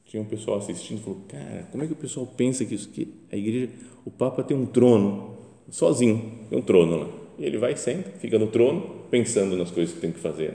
Tinha 0.05 0.21
um 0.21 0.25
pessoal 0.25 0.57
assistindo 0.57 0.99
e 0.99 1.01
falou, 1.01 1.21
cara, 1.27 1.67
como 1.69 1.83
é 1.83 1.87
que 1.87 1.93
o 1.93 1.97
pessoal 1.97 2.25
pensa 2.25 2.63
que, 2.63 2.75
isso, 2.75 2.89
que 2.89 3.13
a 3.31 3.35
igreja 3.35 3.69
o 4.05 4.09
Papa 4.09 4.41
tem 4.41 4.55
um 4.55 4.65
trono, 4.65 5.35
sozinho, 5.69 6.45
tem 6.49 6.57
um 6.57 6.61
trono 6.61 6.97
lá. 6.97 7.09
E 7.37 7.45
ele 7.45 7.57
vai 7.57 7.75
sempre, 7.75 8.13
fica 8.19 8.39
no 8.39 8.47
trono, 8.47 9.01
pensando 9.11 9.57
nas 9.57 9.69
coisas 9.69 9.93
que 9.93 9.99
tem 9.99 10.13
que 10.13 10.19
fazer. 10.19 10.53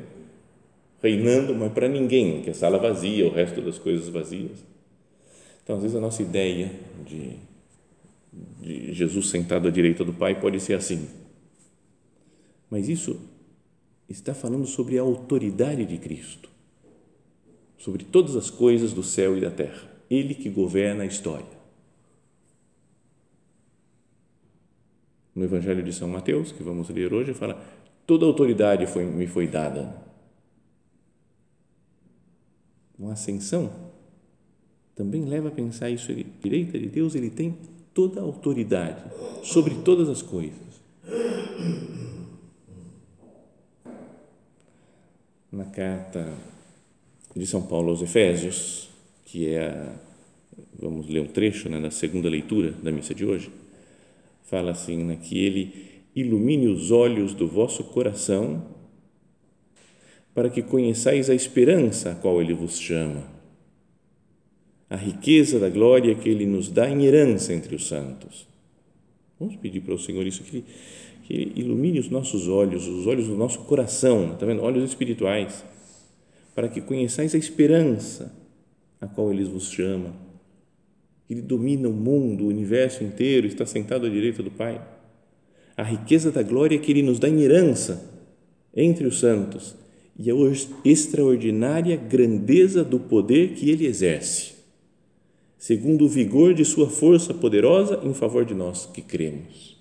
Reinando, 1.02 1.54
mas 1.54 1.70
para 1.72 1.86
ninguém, 1.86 2.40
que 2.40 2.48
a 2.48 2.54
sala 2.54 2.78
vazia, 2.78 3.26
o 3.26 3.30
resto 3.30 3.60
das 3.60 3.78
coisas 3.78 4.08
vazias. 4.08 4.64
Então, 5.62 5.76
às 5.76 5.82
vezes, 5.82 5.96
a 5.96 6.00
nossa 6.00 6.22
ideia 6.22 6.72
de, 7.06 7.36
de 8.60 8.92
Jesus 8.92 9.30
sentado 9.30 9.68
à 9.68 9.70
direita 9.70 10.04
do 10.04 10.12
Pai 10.12 10.40
pode 10.40 10.58
ser 10.60 10.74
assim. 10.74 11.08
Mas 12.68 12.88
isso 12.88 13.20
está 14.08 14.34
falando 14.34 14.66
sobre 14.66 14.98
a 14.98 15.02
autoridade 15.02 15.84
de 15.84 15.98
Cristo, 15.98 16.48
sobre 17.78 18.04
todas 18.04 18.34
as 18.36 18.50
coisas 18.50 18.92
do 18.92 19.02
céu 19.02 19.36
e 19.36 19.40
da 19.40 19.50
terra. 19.50 19.90
Ele 20.10 20.34
que 20.34 20.50
governa 20.50 21.04
a 21.04 21.06
história. 21.06 21.62
No 25.34 25.44
Evangelho 25.44 25.82
de 25.82 25.92
São 25.92 26.08
Mateus, 26.08 26.52
que 26.52 26.62
vamos 26.62 26.88
ler 26.90 27.12
hoje, 27.12 27.32
fala: 27.32 27.62
toda 28.06 28.26
autoridade 28.26 28.86
foi, 28.86 29.04
me 29.04 29.26
foi 29.26 29.46
dada. 29.46 30.02
Uma 32.98 33.12
ascensão 33.12 33.81
também 34.94 35.24
leva 35.24 35.48
a 35.48 35.50
pensar 35.50 35.90
isso. 35.90 36.10
Ele, 36.10 36.26
direita 36.42 36.78
de 36.78 36.86
Deus, 36.86 37.14
ele 37.14 37.30
tem 37.30 37.56
toda 37.94 38.20
a 38.20 38.22
autoridade 38.22 39.02
sobre 39.42 39.74
todas 39.76 40.08
as 40.08 40.22
coisas. 40.22 40.72
Na 45.50 45.66
carta 45.66 46.32
de 47.36 47.46
São 47.46 47.62
Paulo 47.62 47.90
aos 47.90 48.02
Efésios, 48.02 48.88
que 49.24 49.48
é 49.48 49.68
a, 49.68 49.94
vamos 50.78 51.08
ler 51.08 51.20
um 51.20 51.26
trecho 51.26 51.68
né, 51.68 51.80
da 51.80 51.90
segunda 51.90 52.28
leitura 52.28 52.72
da 52.72 52.90
missa 52.90 53.14
de 53.14 53.24
hoje, 53.24 53.50
fala 54.44 54.72
assim, 54.72 55.04
né, 55.04 55.16
que 55.16 55.38
ele 55.38 56.02
ilumine 56.14 56.68
os 56.68 56.90
olhos 56.90 57.34
do 57.34 57.46
vosso 57.46 57.84
coração 57.84 58.66
para 60.34 60.50
que 60.50 60.62
conheçais 60.62 61.28
a 61.30 61.34
esperança 61.34 62.12
a 62.12 62.14
qual 62.14 62.40
ele 62.40 62.54
vos 62.54 62.78
chama, 62.78 63.22
a 64.92 64.96
riqueza 64.96 65.58
da 65.58 65.70
glória 65.70 66.14
que 66.14 66.28
ele 66.28 66.44
nos 66.44 66.68
dá 66.68 66.86
em 66.86 67.06
herança 67.06 67.54
entre 67.54 67.74
os 67.74 67.88
santos. 67.88 68.46
Vamos 69.40 69.56
pedir 69.56 69.80
para 69.80 69.94
o 69.94 69.98
Senhor 69.98 70.26
isso, 70.26 70.42
que 70.42 70.58
ele, 70.58 70.64
que 71.22 71.32
ele 71.32 71.52
ilumine 71.56 71.98
os 71.98 72.10
nossos 72.10 72.46
olhos, 72.46 72.86
os 72.86 73.06
olhos 73.06 73.26
do 73.26 73.34
nosso 73.34 73.60
coração, 73.60 74.34
está 74.34 74.44
vendo? 74.44 74.60
Olhos 74.60 74.84
espirituais, 74.84 75.64
para 76.54 76.68
que 76.68 76.82
conheçais 76.82 77.34
a 77.34 77.38
esperança 77.38 78.36
a 79.00 79.06
qual 79.06 79.32
ele 79.32 79.44
vos 79.44 79.72
chama. 79.72 80.14
Ele 81.28 81.40
domina 81.40 81.88
o 81.88 81.92
mundo, 81.94 82.44
o 82.44 82.48
universo 82.48 83.02
inteiro, 83.02 83.46
está 83.46 83.64
sentado 83.64 84.04
à 84.04 84.10
direita 84.10 84.42
do 84.42 84.50
Pai. 84.50 84.78
A 85.74 85.82
riqueza 85.82 86.30
da 86.30 86.42
glória 86.42 86.78
que 86.78 86.92
ele 86.92 87.02
nos 87.02 87.18
dá 87.18 87.30
em 87.30 87.40
herança 87.40 88.12
entre 88.76 89.06
os 89.06 89.20
santos 89.20 89.74
e 90.18 90.30
a 90.30 90.34
extraordinária 90.84 91.96
grandeza 91.96 92.84
do 92.84 93.00
poder 93.00 93.54
que 93.54 93.70
ele 93.70 93.86
exerce, 93.86 94.51
segundo 95.62 96.06
o 96.06 96.08
vigor 96.08 96.54
de 96.54 96.64
sua 96.64 96.90
força 96.90 97.32
poderosa 97.32 98.00
em 98.02 98.12
favor 98.12 98.44
de 98.44 98.52
nós 98.52 98.84
que 98.84 99.00
cremos. 99.00 99.80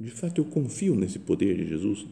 De 0.00 0.10
fato, 0.10 0.40
eu 0.40 0.46
confio 0.46 0.94
nesse 0.94 1.18
poder 1.18 1.54
de 1.54 1.68
Jesus 1.68 2.06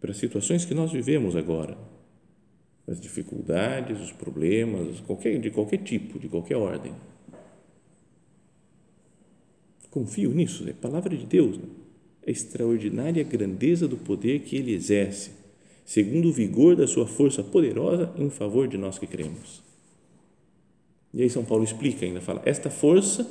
para 0.00 0.12
as 0.12 0.16
situações 0.16 0.64
que 0.64 0.72
nós 0.72 0.90
vivemos 0.90 1.36
agora, 1.36 1.76
as 2.86 2.98
dificuldades, 2.98 4.00
os 4.00 4.10
problemas, 4.10 4.98
qualquer, 5.00 5.38
de 5.38 5.50
qualquer 5.50 5.82
tipo, 5.82 6.18
de 6.18 6.26
qualquer 6.26 6.56
ordem. 6.56 6.94
Confio 9.90 10.32
nisso, 10.32 10.66
é 10.66 10.72
palavra 10.72 11.14
de 11.14 11.26
Deus, 11.26 11.58
né? 11.58 11.68
a 12.26 12.30
extraordinária 12.30 13.22
grandeza 13.22 13.86
do 13.86 13.98
poder 13.98 14.40
que 14.40 14.56
Ele 14.56 14.72
exerce, 14.72 15.43
segundo 15.84 16.28
o 16.28 16.32
vigor 16.32 16.76
da 16.76 16.86
Sua 16.86 17.06
força 17.06 17.42
poderosa 17.42 18.12
em 18.16 18.30
favor 18.30 18.66
de 18.66 18.78
nós 18.78 18.98
que 18.98 19.06
cremos. 19.06 19.62
E 21.12 21.22
aí 21.22 21.30
São 21.30 21.44
Paulo 21.44 21.62
explica 21.62 22.04
ainda, 22.04 22.20
fala, 22.20 22.42
esta 22.44 22.70
força 22.70 23.26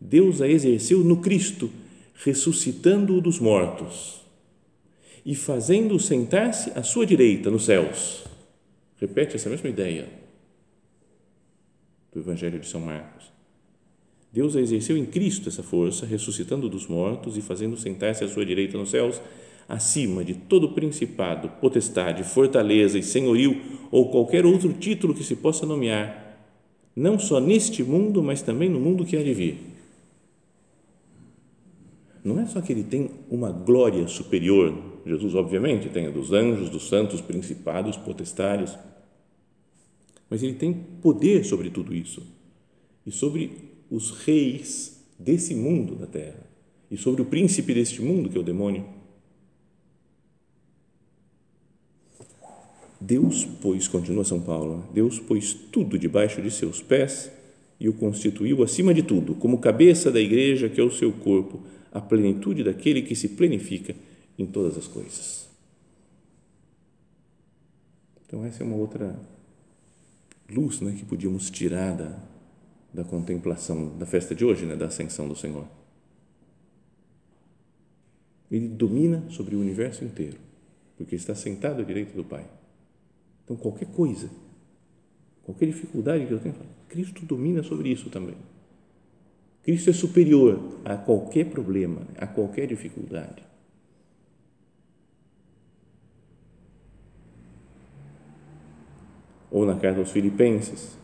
Deus 0.00 0.42
a 0.42 0.48
exerceu 0.48 1.02
no 1.02 1.20
Cristo, 1.20 1.70
ressuscitando-o 2.14 3.20
dos 3.20 3.38
mortos 3.38 4.20
e 5.24 5.34
fazendo-o 5.34 5.98
sentar-se 5.98 6.70
à 6.78 6.82
sua 6.82 7.06
direita 7.06 7.50
nos 7.50 7.64
céus. 7.64 8.24
Repete 9.00 9.36
essa 9.36 9.50
mesma 9.50 9.68
ideia 9.68 10.08
do 12.12 12.20
Evangelho 12.20 12.58
de 12.58 12.66
São 12.66 12.80
Marcos. 12.80 13.32
Deus 14.32 14.54
a 14.54 14.60
exerceu 14.60 14.96
em 14.96 15.06
Cristo 15.06 15.48
essa 15.48 15.62
força, 15.62 16.06
ressuscitando 16.06 16.68
dos 16.68 16.86
mortos 16.86 17.36
e 17.36 17.42
fazendo 17.42 17.76
sentar-se 17.76 18.22
à 18.22 18.28
sua 18.28 18.44
direita 18.44 18.76
nos 18.76 18.90
céus, 18.90 19.20
acima 19.68 20.24
de 20.24 20.34
todo 20.34 20.72
principado, 20.72 21.48
potestade, 21.60 22.22
fortaleza 22.24 22.98
e 22.98 23.02
senhorio 23.02 23.60
ou 23.90 24.10
qualquer 24.10 24.46
outro 24.46 24.72
título 24.72 25.14
que 25.14 25.24
se 25.24 25.36
possa 25.36 25.66
nomear, 25.66 26.24
não 26.94 27.18
só 27.18 27.40
neste 27.40 27.82
mundo, 27.82 28.22
mas 28.22 28.42
também 28.42 28.68
no 28.68 28.80
mundo 28.80 29.04
que 29.04 29.16
há 29.16 29.22
de 29.22 29.34
vir 29.34 29.76
não 32.26 32.40
é 32.40 32.46
só 32.46 32.60
que 32.60 32.72
ele 32.72 32.82
tem 32.82 33.08
uma 33.30 33.52
glória 33.52 34.08
superior, 34.08 34.76
Jesus, 35.06 35.36
obviamente, 35.36 35.88
tem 35.88 36.06
a 36.06 36.10
dos 36.10 36.32
anjos, 36.32 36.68
dos 36.68 36.88
santos, 36.88 37.20
principados, 37.20 37.96
potestários, 37.96 38.76
mas 40.28 40.42
ele 40.42 40.54
tem 40.54 40.74
poder 41.00 41.44
sobre 41.44 41.70
tudo 41.70 41.94
isso 41.94 42.20
e 43.06 43.12
sobre 43.12 43.70
os 43.88 44.10
reis 44.10 45.06
desse 45.16 45.54
mundo 45.54 45.94
da 45.94 46.06
terra 46.06 46.44
e 46.90 46.96
sobre 46.96 47.22
o 47.22 47.26
príncipe 47.26 47.72
deste 47.72 48.02
mundo, 48.02 48.28
que 48.28 48.36
é 48.36 48.40
o 48.40 48.44
demônio. 48.44 48.84
Deus, 53.06 53.44
pois, 53.62 53.86
continua 53.86 54.24
São 54.24 54.40
Paulo, 54.40 54.84
Deus 54.92 55.20
pôs 55.20 55.54
tudo 55.54 55.96
debaixo 55.96 56.42
de 56.42 56.50
seus 56.50 56.82
pés 56.82 57.30
e 57.78 57.88
o 57.88 57.92
constituiu 57.92 58.64
acima 58.64 58.92
de 58.92 59.00
tudo, 59.00 59.36
como 59.36 59.58
cabeça 59.58 60.10
da 60.10 60.20
igreja, 60.20 60.68
que 60.68 60.80
é 60.80 60.84
o 60.84 60.90
seu 60.90 61.12
corpo 61.12 61.62
a 61.92 62.00
plenitude 62.00 62.64
daquele 62.64 63.02
que 63.02 63.14
se 63.14 63.28
plenifica 63.28 63.94
em 64.36 64.44
todas 64.44 64.76
as 64.76 64.88
coisas. 64.88 65.48
Então, 68.26 68.44
essa 68.44 68.64
é 68.64 68.66
uma 68.66 68.76
outra 68.76 69.16
luz 70.50 70.80
né, 70.80 70.92
que 70.98 71.04
podíamos 71.04 71.48
tirar 71.48 71.96
da, 71.96 72.18
da 72.92 73.04
contemplação 73.04 73.96
da 73.96 74.04
festa 74.04 74.34
de 74.34 74.44
hoje, 74.44 74.66
né, 74.66 74.74
da 74.74 74.86
ascensão 74.86 75.28
do 75.28 75.36
Senhor. 75.36 75.64
Ele 78.50 78.66
domina 78.66 79.22
sobre 79.30 79.54
o 79.54 79.60
universo 79.60 80.04
inteiro, 80.04 80.38
porque 80.96 81.14
está 81.14 81.36
sentado 81.36 81.82
à 81.82 81.84
direita 81.84 82.12
do 82.16 82.24
Pai. 82.24 82.44
Então, 83.46 83.56
qualquer 83.56 83.86
coisa, 83.86 84.28
qualquer 85.44 85.66
dificuldade 85.66 86.26
que 86.26 86.32
eu 86.32 86.40
tenha, 86.40 86.56
Cristo 86.88 87.24
domina 87.24 87.62
sobre 87.62 87.88
isso 87.88 88.10
também. 88.10 88.34
Cristo 89.62 89.88
é 89.88 89.92
superior 89.92 90.60
a 90.84 90.96
qualquer 90.96 91.46
problema, 91.46 92.02
a 92.18 92.26
qualquer 92.26 92.66
dificuldade. 92.66 93.44
Ou 99.48 99.64
na 99.64 99.76
carta 99.76 100.00
aos 100.00 100.10
Filipenses, 100.10 100.98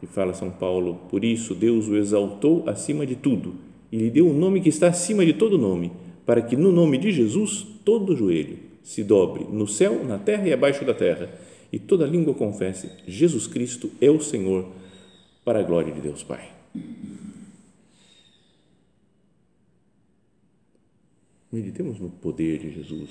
que 0.00 0.06
fala 0.06 0.32
São 0.32 0.50
Paulo, 0.50 1.00
por 1.10 1.24
isso 1.24 1.56
Deus 1.56 1.88
o 1.88 1.96
exaltou 1.96 2.68
acima 2.68 3.04
de 3.04 3.16
tudo 3.16 3.56
e 3.90 3.98
lhe 3.98 4.10
deu 4.10 4.28
um 4.28 4.38
nome 4.38 4.60
que 4.60 4.68
está 4.68 4.88
acima 4.88 5.24
de 5.26 5.32
todo 5.32 5.58
nome, 5.58 5.92
para 6.24 6.40
que 6.40 6.56
no 6.56 6.70
nome 6.70 6.98
de 6.98 7.10
Jesus 7.10 7.66
todo 7.84 8.16
joelho 8.16 8.58
se 8.82 9.02
dobre 9.02 9.44
no 9.44 9.66
céu, 9.66 10.04
na 10.04 10.18
terra 10.18 10.46
e 10.48 10.52
abaixo 10.52 10.84
da 10.84 10.94
terra, 10.94 11.30
e 11.74 11.78
toda 11.80 12.06
língua 12.06 12.32
confesse: 12.34 12.88
Jesus 13.04 13.48
Cristo 13.48 13.90
é 14.00 14.08
o 14.08 14.20
Senhor, 14.20 14.70
para 15.44 15.58
a 15.58 15.62
glória 15.64 15.92
de 15.92 16.00
Deus 16.00 16.22
Pai. 16.22 16.54
Meditemos 21.50 21.98
no 21.98 22.10
poder 22.10 22.60
de 22.60 22.70
Jesus. 22.70 23.10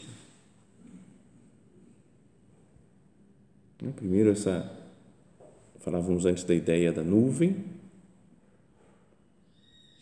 Né, 3.81 3.91
primeiro, 3.93 4.29
essa, 4.29 4.71
falávamos 5.79 6.25
antes 6.25 6.45
da 6.45 6.55
ideia 6.55 6.93
da 6.93 7.03
nuvem, 7.03 7.65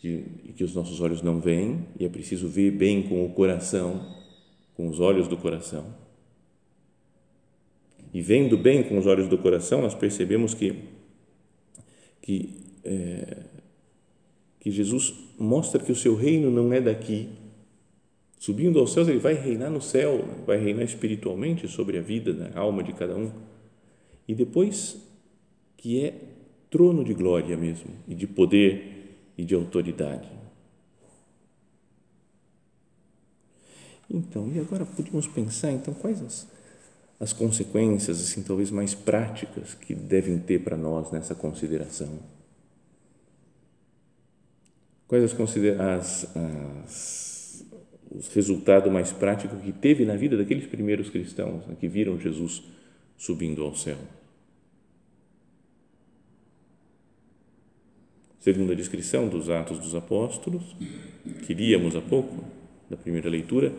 que, 0.00 0.24
que 0.54 0.62
os 0.62 0.72
nossos 0.72 1.00
olhos 1.00 1.20
não 1.20 1.40
veem, 1.40 1.84
e 1.98 2.04
é 2.04 2.08
preciso 2.08 2.46
ver 2.46 2.70
bem 2.70 3.08
com 3.08 3.26
o 3.26 3.30
coração, 3.32 4.14
com 4.76 4.86
os 4.88 5.00
olhos 5.00 5.26
do 5.26 5.36
coração. 5.36 6.01
E 8.12 8.20
vendo 8.20 8.58
bem 8.58 8.82
com 8.82 8.98
os 8.98 9.06
olhos 9.06 9.28
do 9.28 9.38
coração, 9.38 9.80
nós 9.80 9.94
percebemos 9.94 10.54
que, 10.54 10.74
que, 12.20 12.50
é, 12.84 13.38
que 14.60 14.70
Jesus 14.70 15.14
mostra 15.38 15.82
que 15.82 15.92
o 15.92 15.96
seu 15.96 16.14
reino 16.14 16.50
não 16.50 16.72
é 16.72 16.80
daqui, 16.80 17.28
Subindo 18.42 18.80
aos 18.80 18.92
céus, 18.92 19.06
ele 19.06 19.20
vai 19.20 19.34
reinar 19.34 19.70
no 19.70 19.80
céu, 19.80 20.24
vai 20.44 20.58
reinar 20.58 20.82
espiritualmente 20.82 21.68
sobre 21.68 21.96
a 21.96 22.02
vida, 22.02 22.50
a 22.56 22.58
alma 22.58 22.82
de 22.82 22.92
cada 22.92 23.14
um. 23.14 23.30
E 24.26 24.34
depois, 24.34 24.96
que 25.76 26.04
é 26.04 26.12
trono 26.68 27.04
de 27.04 27.14
glória 27.14 27.56
mesmo, 27.56 27.92
e 28.08 28.16
de 28.16 28.26
poder 28.26 29.30
e 29.38 29.44
de 29.44 29.54
autoridade. 29.54 30.28
Então, 34.10 34.50
e 34.52 34.58
agora 34.58 34.84
podemos 34.84 35.28
pensar, 35.28 35.70
então, 35.70 35.94
quais 35.94 36.20
as, 36.20 36.48
as 37.22 37.32
consequências, 37.32 38.20
assim, 38.20 38.42
talvez 38.42 38.72
mais 38.72 38.94
práticas 38.94 39.74
que 39.74 39.94
devem 39.94 40.40
ter 40.40 40.58
para 40.58 40.76
nós 40.76 41.12
nessa 41.12 41.36
consideração? 41.36 42.18
Quais 45.06 45.22
as, 45.22 45.32
as, 45.78 46.36
as 46.36 47.64
o 48.10 48.20
resultado 48.34 48.90
mais 48.90 49.12
prático 49.12 49.54
que 49.54 49.70
teve 49.70 50.04
na 50.04 50.16
vida 50.16 50.36
daqueles 50.36 50.66
primeiros 50.66 51.10
cristãos 51.10 51.64
né, 51.66 51.76
que 51.78 51.86
viram 51.86 52.18
Jesus 52.18 52.64
subindo 53.16 53.62
ao 53.62 53.76
céu. 53.76 53.98
Segundo 58.40 58.72
a 58.72 58.74
descrição 58.74 59.28
dos 59.28 59.48
Atos 59.48 59.78
dos 59.78 59.94
Apóstolos, 59.94 60.76
que 61.46 61.54
líamos 61.54 61.94
há 61.94 62.00
pouco, 62.00 62.44
da 62.90 62.96
primeira 62.96 63.30
leitura, 63.30 63.72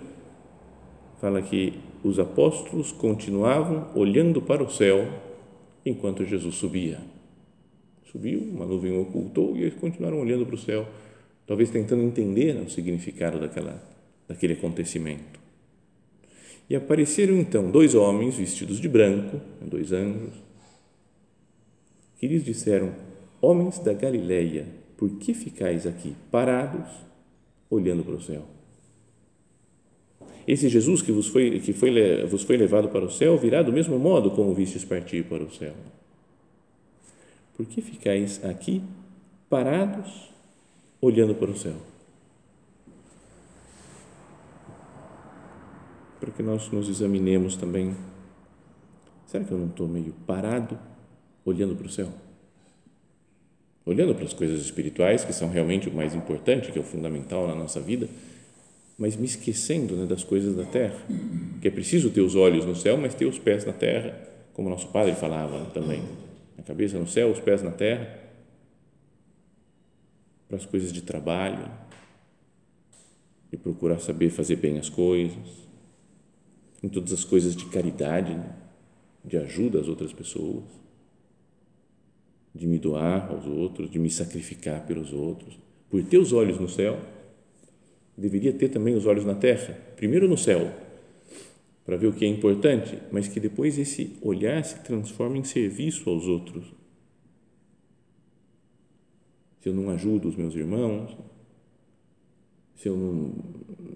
fala 1.23 1.41
que 1.41 1.71
os 2.03 2.19
apóstolos 2.19 2.91
continuavam 2.91 3.88
olhando 3.95 4.41
para 4.41 4.62
o 4.62 4.69
céu 4.69 5.07
enquanto 5.86 6.25
Jesus 6.25 6.55
subia. 6.55 6.99
Subiu, 8.12 8.41
uma 8.41 8.65
nuvem 8.65 8.99
ocultou 8.99 9.55
e 9.55 9.62
eles 9.62 9.75
continuaram 9.75 10.19
olhando 10.19 10.45
para 10.45 10.55
o 10.55 10.57
céu, 10.57 10.86
talvez 11.47 11.69
tentando 11.69 12.03
entender 12.03 12.57
o 12.57 12.69
significado 12.69 13.39
daquela, 13.39 13.81
daquele 14.27 14.51
acontecimento. 14.51 15.39
E 16.69 16.75
apareceram 16.75 17.38
então 17.38 17.71
dois 17.71 17.95
homens 17.95 18.36
vestidos 18.36 18.77
de 18.77 18.89
branco, 18.89 19.39
dois 19.62 19.93
anjos, 19.93 20.33
que 22.17 22.27
lhes 22.27 22.43
disseram: 22.43 22.93
Homens 23.39 23.79
da 23.79 23.93
Galileia, 23.93 24.67
por 24.97 25.09
que 25.12 25.33
ficais 25.33 25.88
aqui 25.88 26.17
parados, 26.29 26.89
olhando 27.69 28.03
para 28.03 28.15
o 28.15 28.21
céu? 28.21 28.43
Esse 30.47 30.67
Jesus 30.69 31.01
que 31.01 31.12
vos 31.12 31.27
foi, 31.27 31.59
que 31.59 31.73
foi, 31.73 32.25
vos 32.25 32.43
foi 32.43 32.57
levado 32.57 32.89
para 32.89 33.05
o 33.05 33.12
céu 33.12 33.38
virá 33.38 33.62
do 33.62 33.71
mesmo 33.71 33.97
modo 33.97 34.31
como 34.31 34.53
vistes 34.53 34.83
partir 34.83 35.23
para 35.23 35.43
o 35.43 35.53
céu. 35.53 35.73
Por 37.55 37.65
que 37.65 37.81
ficais 37.81 38.43
aqui 38.43 38.81
parados, 39.49 40.29
olhando 41.01 41.36
para 41.36 41.51
o 41.51 41.57
céu? 41.57 41.75
Para 46.19 46.31
que 46.31 46.41
nós 46.41 46.69
nos 46.71 46.89
examinemos 46.89 47.55
também. 47.55 47.95
Será 49.27 49.43
que 49.43 49.51
eu 49.51 49.57
não 49.57 49.67
estou 49.67 49.88
meio 49.88 50.13
parado, 50.25 50.77
olhando 51.45 51.75
para 51.75 51.88
o 51.88 51.89
céu? 51.89 52.09
olhando 53.86 54.15
para 54.15 54.25
as 54.25 54.33
coisas 54.33 54.62
espirituais, 54.62 55.23
que 55.23 55.33
são 55.33 55.49
realmente 55.49 55.89
o 55.89 55.93
mais 55.93 56.15
importante, 56.15 56.71
que 56.71 56.77
é 56.77 56.81
o 56.81 56.86
fundamental 56.86 57.47
na 57.47 57.55
nossa 57.55 57.79
vida, 57.79 58.07
mas 58.97 59.15
me 59.15 59.25
esquecendo 59.25 59.95
né, 59.95 60.06
das 60.06 60.23
coisas 60.23 60.56
da 60.56 60.65
terra, 60.65 61.01
que 61.62 61.67
é 61.67 61.71
preciso 61.71 62.10
ter 62.10 62.21
os 62.21 62.36
olhos 62.36 62.65
no 62.65 62.75
céu, 62.75 62.97
mas 62.97 63.15
ter 63.15 63.25
os 63.25 63.39
pés 63.39 63.65
na 63.65 63.73
terra, 63.73 64.29
como 64.53 64.69
nosso 64.69 64.88
padre 64.89 65.13
falava 65.15 65.65
também, 65.71 66.03
a 66.58 66.62
cabeça 66.62 66.97
no 66.99 67.08
céu, 67.08 67.32
os 67.32 67.39
pés 67.39 67.62
na 67.62 67.71
terra, 67.71 68.21
para 70.47 70.58
as 70.58 70.65
coisas 70.65 70.93
de 70.93 71.01
trabalho, 71.01 71.69
e 73.51 73.58
procurar 73.58 73.99
saber 73.99 74.29
fazer 74.29 74.56
bem 74.56 74.79
as 74.79 74.89
coisas, 74.89 75.63
em 76.82 76.89
todas 76.89 77.13
as 77.13 77.23
coisas 77.23 77.56
de 77.56 77.65
caridade, 77.65 78.34
né, 78.34 78.56
de 79.23 79.38
ajuda 79.38 79.79
às 79.79 79.88
outras 79.88 80.12
pessoas. 80.12 80.65
De 82.53 82.67
me 82.67 82.77
doar 82.77 83.32
aos 83.32 83.47
outros, 83.47 83.89
de 83.89 83.97
me 83.97 84.10
sacrificar 84.10 84.86
pelos 84.86 85.12
outros. 85.13 85.58
Por 85.89 86.03
ter 86.03 86.17
os 86.17 86.34
olhos 86.34 86.60
no 86.60 86.67
céu, 86.69 86.99
deveria 88.17 88.54
ter 88.54 88.69
também 88.69 88.95
os 88.95 89.06
olhos 89.06 89.26
na 89.26 89.36
terra. 89.36 89.78
Primeiro 89.95 90.28
no 90.28 90.38
céu, 90.38 90.71
para 91.86 91.97
ver 91.97 92.08
o 92.08 92.13
que 92.13 92.26
é 92.26 92.28
importante, 92.28 92.97
mas 93.12 93.28
que 93.28 93.39
depois 93.39 93.78
esse 93.78 94.17
olhar 94.21 94.63
se 94.63 94.80
transforme 94.84 95.39
em 95.39 95.43
serviço 95.43 96.10
aos 96.10 96.28
outros. 96.28 96.73
Se 99.62 99.69
eu 99.69 99.73
não 99.73 99.89
ajudo 99.89 100.28
os 100.28 100.36
meus 100.36 100.56
irmãos, 100.56 101.15
se 102.76 102.89
eu 102.89 102.97
não, 102.97 103.34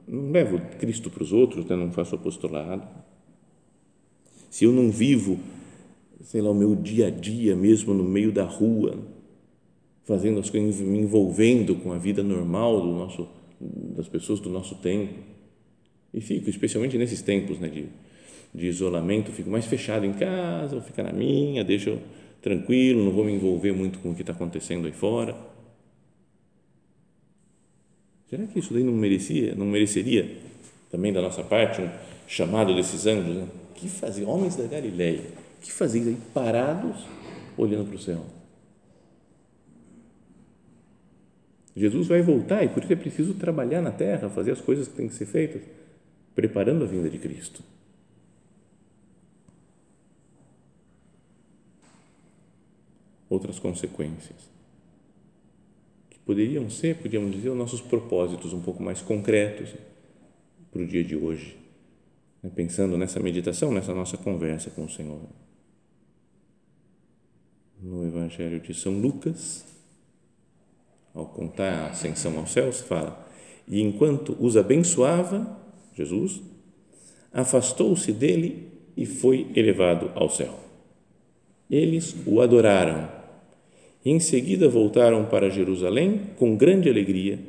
não 0.07 0.31
levo 0.31 0.59
Cristo 0.79 1.09
para 1.09 1.23
os 1.23 1.33
outros, 1.33 1.65
né, 1.65 1.75
não 1.75 1.91
faço 1.91 2.15
apostolado, 2.15 2.87
se 4.49 4.65
eu 4.65 4.71
não 4.71 4.89
vivo 4.89 5.37
sei 6.27 6.41
lá, 6.41 6.49
o 6.49 6.55
meu 6.55 6.75
dia 6.75 7.07
a 7.07 7.09
dia 7.09 7.55
mesmo 7.55 7.93
no 7.93 8.03
meio 8.03 8.31
da 8.31 8.43
rua, 8.43 8.99
fazendo 10.03 10.39
as 10.39 10.49
coisas, 10.49 10.79
me 10.79 10.99
envolvendo 10.99 11.75
com 11.75 11.91
a 11.91 11.97
vida 11.97 12.23
normal 12.23 12.81
do 12.81 12.87
nosso, 12.87 13.27
das 13.59 14.07
pessoas 14.07 14.39
do 14.39 14.49
nosso 14.49 14.75
tempo. 14.75 15.13
E 16.13 16.21
fico, 16.21 16.49
especialmente 16.49 16.97
nesses 16.97 17.21
tempos 17.21 17.59
né, 17.59 17.67
de, 17.67 17.85
de 18.53 18.67
isolamento, 18.67 19.31
fico 19.31 19.49
mais 19.49 19.65
fechado 19.65 20.05
em 20.05 20.13
casa, 20.13 20.75
vou 20.75 20.81
ficar 20.81 21.03
na 21.03 21.11
minha, 21.11 21.63
deixo 21.63 21.99
tranquilo, 22.41 23.03
não 23.03 23.11
vou 23.11 23.25
me 23.25 23.33
envolver 23.33 23.71
muito 23.71 23.99
com 23.99 24.11
o 24.11 24.15
que 24.15 24.21
está 24.21 24.33
acontecendo 24.33 24.85
aí 24.85 24.93
fora. 24.93 25.35
Será 28.29 28.45
que 28.45 28.59
isso 28.59 28.73
daí 28.73 28.83
não 28.83 28.93
merecia, 28.93 29.55
não 29.55 29.65
mereceria 29.65 30.37
também 30.91 31.13
da 31.13 31.21
nossa 31.21 31.43
parte 31.43 31.81
um 31.81 31.89
chamado 32.27 32.75
desses 32.75 33.05
anjos? 33.05 33.35
Né? 33.35 33.47
Que 33.75 33.87
faziam 33.87 34.29
homens 34.29 34.55
da 34.55 34.65
Galileia? 34.65 35.21
que 35.61 35.71
faziam 35.71 36.07
aí 36.07 36.17
parados 36.33 37.05
olhando 37.57 37.87
para 37.87 37.95
o 37.95 37.99
céu? 37.99 38.25
Jesus 41.77 42.07
vai 42.07 42.23
voltar 42.23 42.63
e 42.63 42.69
por 42.69 42.81
isso 42.81 42.91
é 42.91 42.95
preciso 42.95 43.35
trabalhar 43.35 43.83
na 43.83 43.91
terra, 43.91 44.29
fazer 44.29 44.51
as 44.51 44.59
coisas 44.59 44.87
que 44.87 44.95
têm 44.95 45.07
que 45.07 45.13
ser 45.13 45.27
feitas, 45.27 45.61
preparando 46.33 46.83
a 46.83 46.87
vinda 46.87 47.07
de 47.07 47.19
Cristo. 47.19 47.61
Outras 53.29 53.59
consequências 53.59 54.49
que 56.09 56.17
poderiam 56.19 56.67
ser, 56.67 56.95
podíamos 56.97 57.31
dizer, 57.31 57.49
os 57.49 57.57
nossos 57.57 57.79
propósitos 57.79 58.53
um 58.53 58.61
pouco 58.61 58.81
mais 58.81 58.99
concretos 58.99 59.75
para 60.71 60.81
o 60.81 60.87
dia 60.87 61.03
de 61.03 61.15
hoje, 61.15 61.57
né? 62.41 62.51
pensando 62.55 62.97
nessa 62.97 63.19
meditação, 63.19 63.71
nessa 63.71 63.93
nossa 63.93 64.17
conversa 64.17 64.71
com 64.71 64.85
o 64.85 64.89
Senhor 64.89 65.19
no 67.79 68.03
Evangelho 68.07 68.59
de 68.59 68.73
São 68.73 68.99
Lucas, 68.99 69.76
ao 71.17 71.25
contar 71.25 71.73
a 71.73 71.87
ascensão 71.87 72.37
aos 72.37 72.51
céus, 72.51 72.79
fala: 72.79 73.27
E 73.67 73.81
enquanto 73.81 74.37
os 74.39 74.55
abençoava, 74.55 75.59
Jesus, 75.95 76.41
afastou-se 77.33 78.13
dele 78.13 78.67
e 78.95 79.05
foi 79.05 79.51
elevado 79.55 80.11
ao 80.15 80.29
céu. 80.29 80.59
Eles 81.69 82.15
o 82.25 82.39
adoraram 82.39 83.17
em 84.09 84.21
seguida 84.21 84.69
voltaram 84.69 85.25
para 85.25 85.49
Jerusalém 85.49 86.21
com 86.37 86.55
grande 86.55 86.89
alegria 86.89 87.39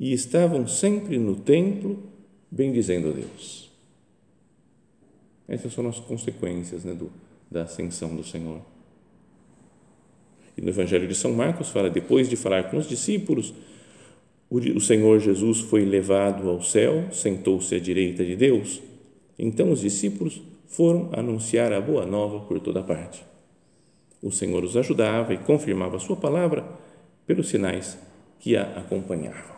e 0.00 0.10
estavam 0.12 0.66
sempre 0.66 1.18
no 1.18 1.36
templo 1.36 2.02
bendizendo 2.50 3.10
a 3.10 3.12
Deus. 3.12 3.70
Essas 5.46 5.74
são 5.74 5.86
as 5.86 6.00
consequências 6.00 6.82
né, 6.82 6.94
do, 6.94 7.12
da 7.50 7.64
ascensão 7.64 8.16
do 8.16 8.24
Senhor. 8.24 8.62
E 10.56 10.60
no 10.60 10.68
Evangelho 10.68 11.08
de 11.08 11.14
São 11.14 11.32
Marcos 11.32 11.70
fala, 11.70 11.88
depois 11.88 12.28
de 12.28 12.36
falar 12.36 12.70
com 12.70 12.76
os 12.76 12.88
discípulos, 12.88 13.54
o 14.50 14.80
Senhor 14.80 15.18
Jesus 15.18 15.60
foi 15.60 15.84
levado 15.84 16.48
ao 16.48 16.62
céu, 16.62 17.08
sentou-se 17.10 17.74
à 17.74 17.80
direita 17.80 18.22
de 18.24 18.36
Deus. 18.36 18.82
Então 19.38 19.70
os 19.70 19.80
discípulos 19.80 20.42
foram 20.66 21.08
anunciar 21.12 21.72
a 21.72 21.80
boa 21.80 22.04
nova 22.04 22.40
por 22.40 22.60
toda 22.60 22.82
parte. 22.82 23.24
O 24.22 24.30
Senhor 24.30 24.62
os 24.62 24.76
ajudava 24.76 25.32
e 25.32 25.38
confirmava 25.38 25.96
a 25.96 26.00
sua 26.00 26.16
palavra 26.16 26.64
pelos 27.26 27.48
sinais 27.48 27.98
que 28.38 28.56
a 28.56 28.62
acompanhavam. 28.78 29.56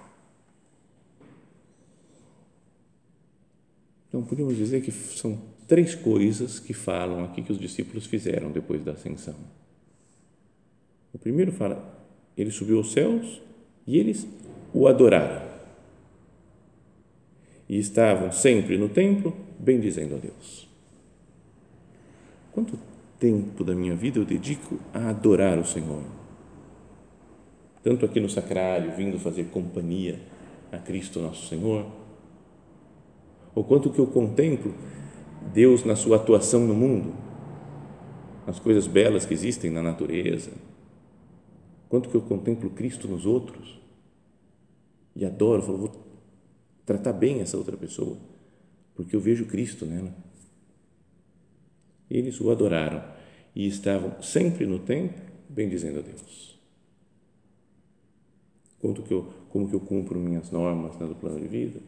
Então, 4.09 4.23
podemos 4.23 4.57
dizer 4.57 4.81
que 4.81 4.93
são 4.93 5.37
três 5.67 5.95
coisas 5.95 6.61
que 6.61 6.73
falam 6.73 7.25
aqui 7.25 7.43
que 7.43 7.51
os 7.51 7.59
discípulos 7.59 8.07
fizeram 8.07 8.53
depois 8.53 8.85
da 8.85 8.93
ascensão. 8.93 9.35
O 11.15 11.19
primeiro 11.19 11.53
fala, 11.53 11.83
ele 12.37 12.51
subiu 12.51 12.79
aos 12.79 12.93
céus 12.93 13.41
e 13.87 13.99
eles 13.99 14.27
o 14.73 14.89
adoraram. 14.89 15.47
E 17.69 17.79
estavam 17.79 18.33
sempre 18.33 18.77
no 18.77 18.89
templo, 18.89 19.35
bendizendo 19.59 20.17
a 20.17 20.19
Deus. 20.19 20.69
Quanto 22.53 22.79
tempo 23.19 23.65
da 23.65 23.75
minha 23.75 23.95
vida 23.95 24.19
eu 24.19 24.25
dedico 24.25 24.79
a 24.93 25.11
adorar 25.11 25.59
o 25.59 25.65
Senhor? 25.65 26.03
Tanto 27.83 28.05
aqui 28.05 28.19
no 28.19 28.29
sacrário, 28.29 28.93
vindo 28.97 29.19
fazer 29.19 29.45
companhia 29.45 30.19
a 30.73 30.79
Cristo 30.79 31.21
nosso 31.21 31.47
Senhor, 31.47 31.87
ou 33.55 33.63
quanto 33.63 33.91
que 33.91 33.99
eu 33.99 34.07
contemplo 34.07 34.75
Deus 35.53 35.85
na 35.85 35.95
sua 35.95 36.17
atuação 36.17 36.67
no 36.67 36.75
mundo, 36.75 37.15
nas 38.47 38.59
coisas 38.59 38.87
belas 38.87 39.25
que 39.25 39.33
existem 39.33 39.71
na 39.71 39.83
natureza, 39.83 40.51
quanto 41.89 42.09
que 42.09 42.15
eu 42.15 42.23
contemplo 42.23 42.71
Cristo 42.71 43.09
nos 43.09 43.27
outros 43.27 43.81
e 45.15 45.25
adoro, 45.25 45.63
falo, 45.63 45.79
vou 45.79 45.93
tratar 46.85 47.13
bem 47.13 47.41
essa 47.41 47.57
outra 47.57 47.77
pessoa, 47.77 48.17
porque 48.95 49.15
eu 49.15 49.21
vejo 49.21 49.47
Cristo 49.47 49.87
nela. 49.87 50.15
Eles 52.11 52.41
o 52.41 52.51
adoraram 52.51 53.03
e 53.55 53.67
estavam 53.67 54.21
sempre 54.23 54.67
no 54.67 54.79
templo 54.79 55.23
bendizendo 55.49 56.01
a 56.01 56.03
Deus. 56.03 56.59
Quanto 58.81 59.03
que 59.03 59.15
eu, 59.15 59.33
como 59.49 59.69
que 59.69 59.75
eu 59.75 59.81
cumpro 59.81 60.19
minhas 60.21 60.51
normas 60.51 60.99
né, 60.99 61.07
do 61.07 61.15
plano 61.15 61.41
de 61.41 61.49
vida? 61.49 61.81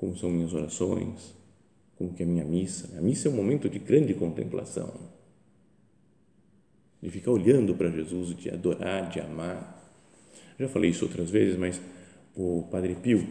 como 0.00 0.16
são 0.16 0.30
minhas 0.30 0.54
orações, 0.54 1.34
como 1.98 2.14
que 2.14 2.22
é 2.22 2.26
a 2.26 2.28
minha 2.28 2.44
missa. 2.44 2.96
A 2.96 3.02
missa 3.02 3.28
é 3.28 3.30
um 3.30 3.36
momento 3.36 3.68
de 3.68 3.78
grande 3.78 4.14
contemplação, 4.14 4.90
de 7.02 7.10
ficar 7.10 7.30
olhando 7.30 7.74
para 7.74 7.90
Jesus, 7.90 8.34
de 8.36 8.50
adorar, 8.50 9.08
de 9.08 9.20
amar. 9.20 9.78
Já 10.58 10.68
falei 10.68 10.90
isso 10.90 11.04
outras 11.04 11.30
vezes, 11.30 11.56
mas 11.56 11.80
o 12.36 12.66
Padre 12.70 12.94
Pio, 12.94 13.26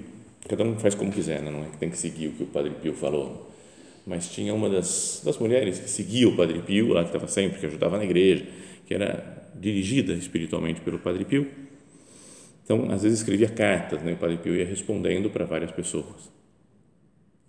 cada 0.48 0.64
um 0.64 0.78
faz 0.78 0.96
como 0.96 1.12
quiser, 1.12 1.42
né? 1.42 1.52
não 1.52 1.64
é 1.64 1.70
que 1.70 1.78
tem 1.78 1.90
que 1.90 1.98
seguir 1.98 2.28
o 2.28 2.32
que 2.32 2.44
o 2.44 2.48
Padre 2.48 2.72
Pio 2.82 2.94
falou, 2.94 3.52
mas 4.06 4.30
tinha 4.30 4.54
uma 4.54 4.70
das, 4.70 5.22
das 5.24 5.38
mulheres 5.38 5.80
que 5.80 5.90
seguia 5.90 6.28
o 6.28 6.36
Padre 6.36 6.60
Pio, 6.62 6.90
lá 6.90 7.02
que 7.04 7.10
estava 7.10 7.28
sempre, 7.28 7.60
que 7.60 7.66
ajudava 7.66 7.98
na 7.98 8.04
igreja, 8.04 8.46
que 8.86 8.94
era 8.94 9.52
dirigida 9.60 10.14
espiritualmente 10.14 10.82
pelo 10.82 10.98
Padre 10.98 11.26
Pio. 11.26 11.48
Então, 12.64 12.90
às 12.92 13.04
vezes 13.04 13.20
escrevia 13.20 13.50
cartas, 13.50 14.02
né? 14.02 14.14
o 14.14 14.18
Padre 14.18 14.38
Pio 14.38 14.56
ia 14.56 14.66
respondendo 14.66 15.30
para 15.30 15.46
várias 15.46 15.72
pessoas. 15.72 16.32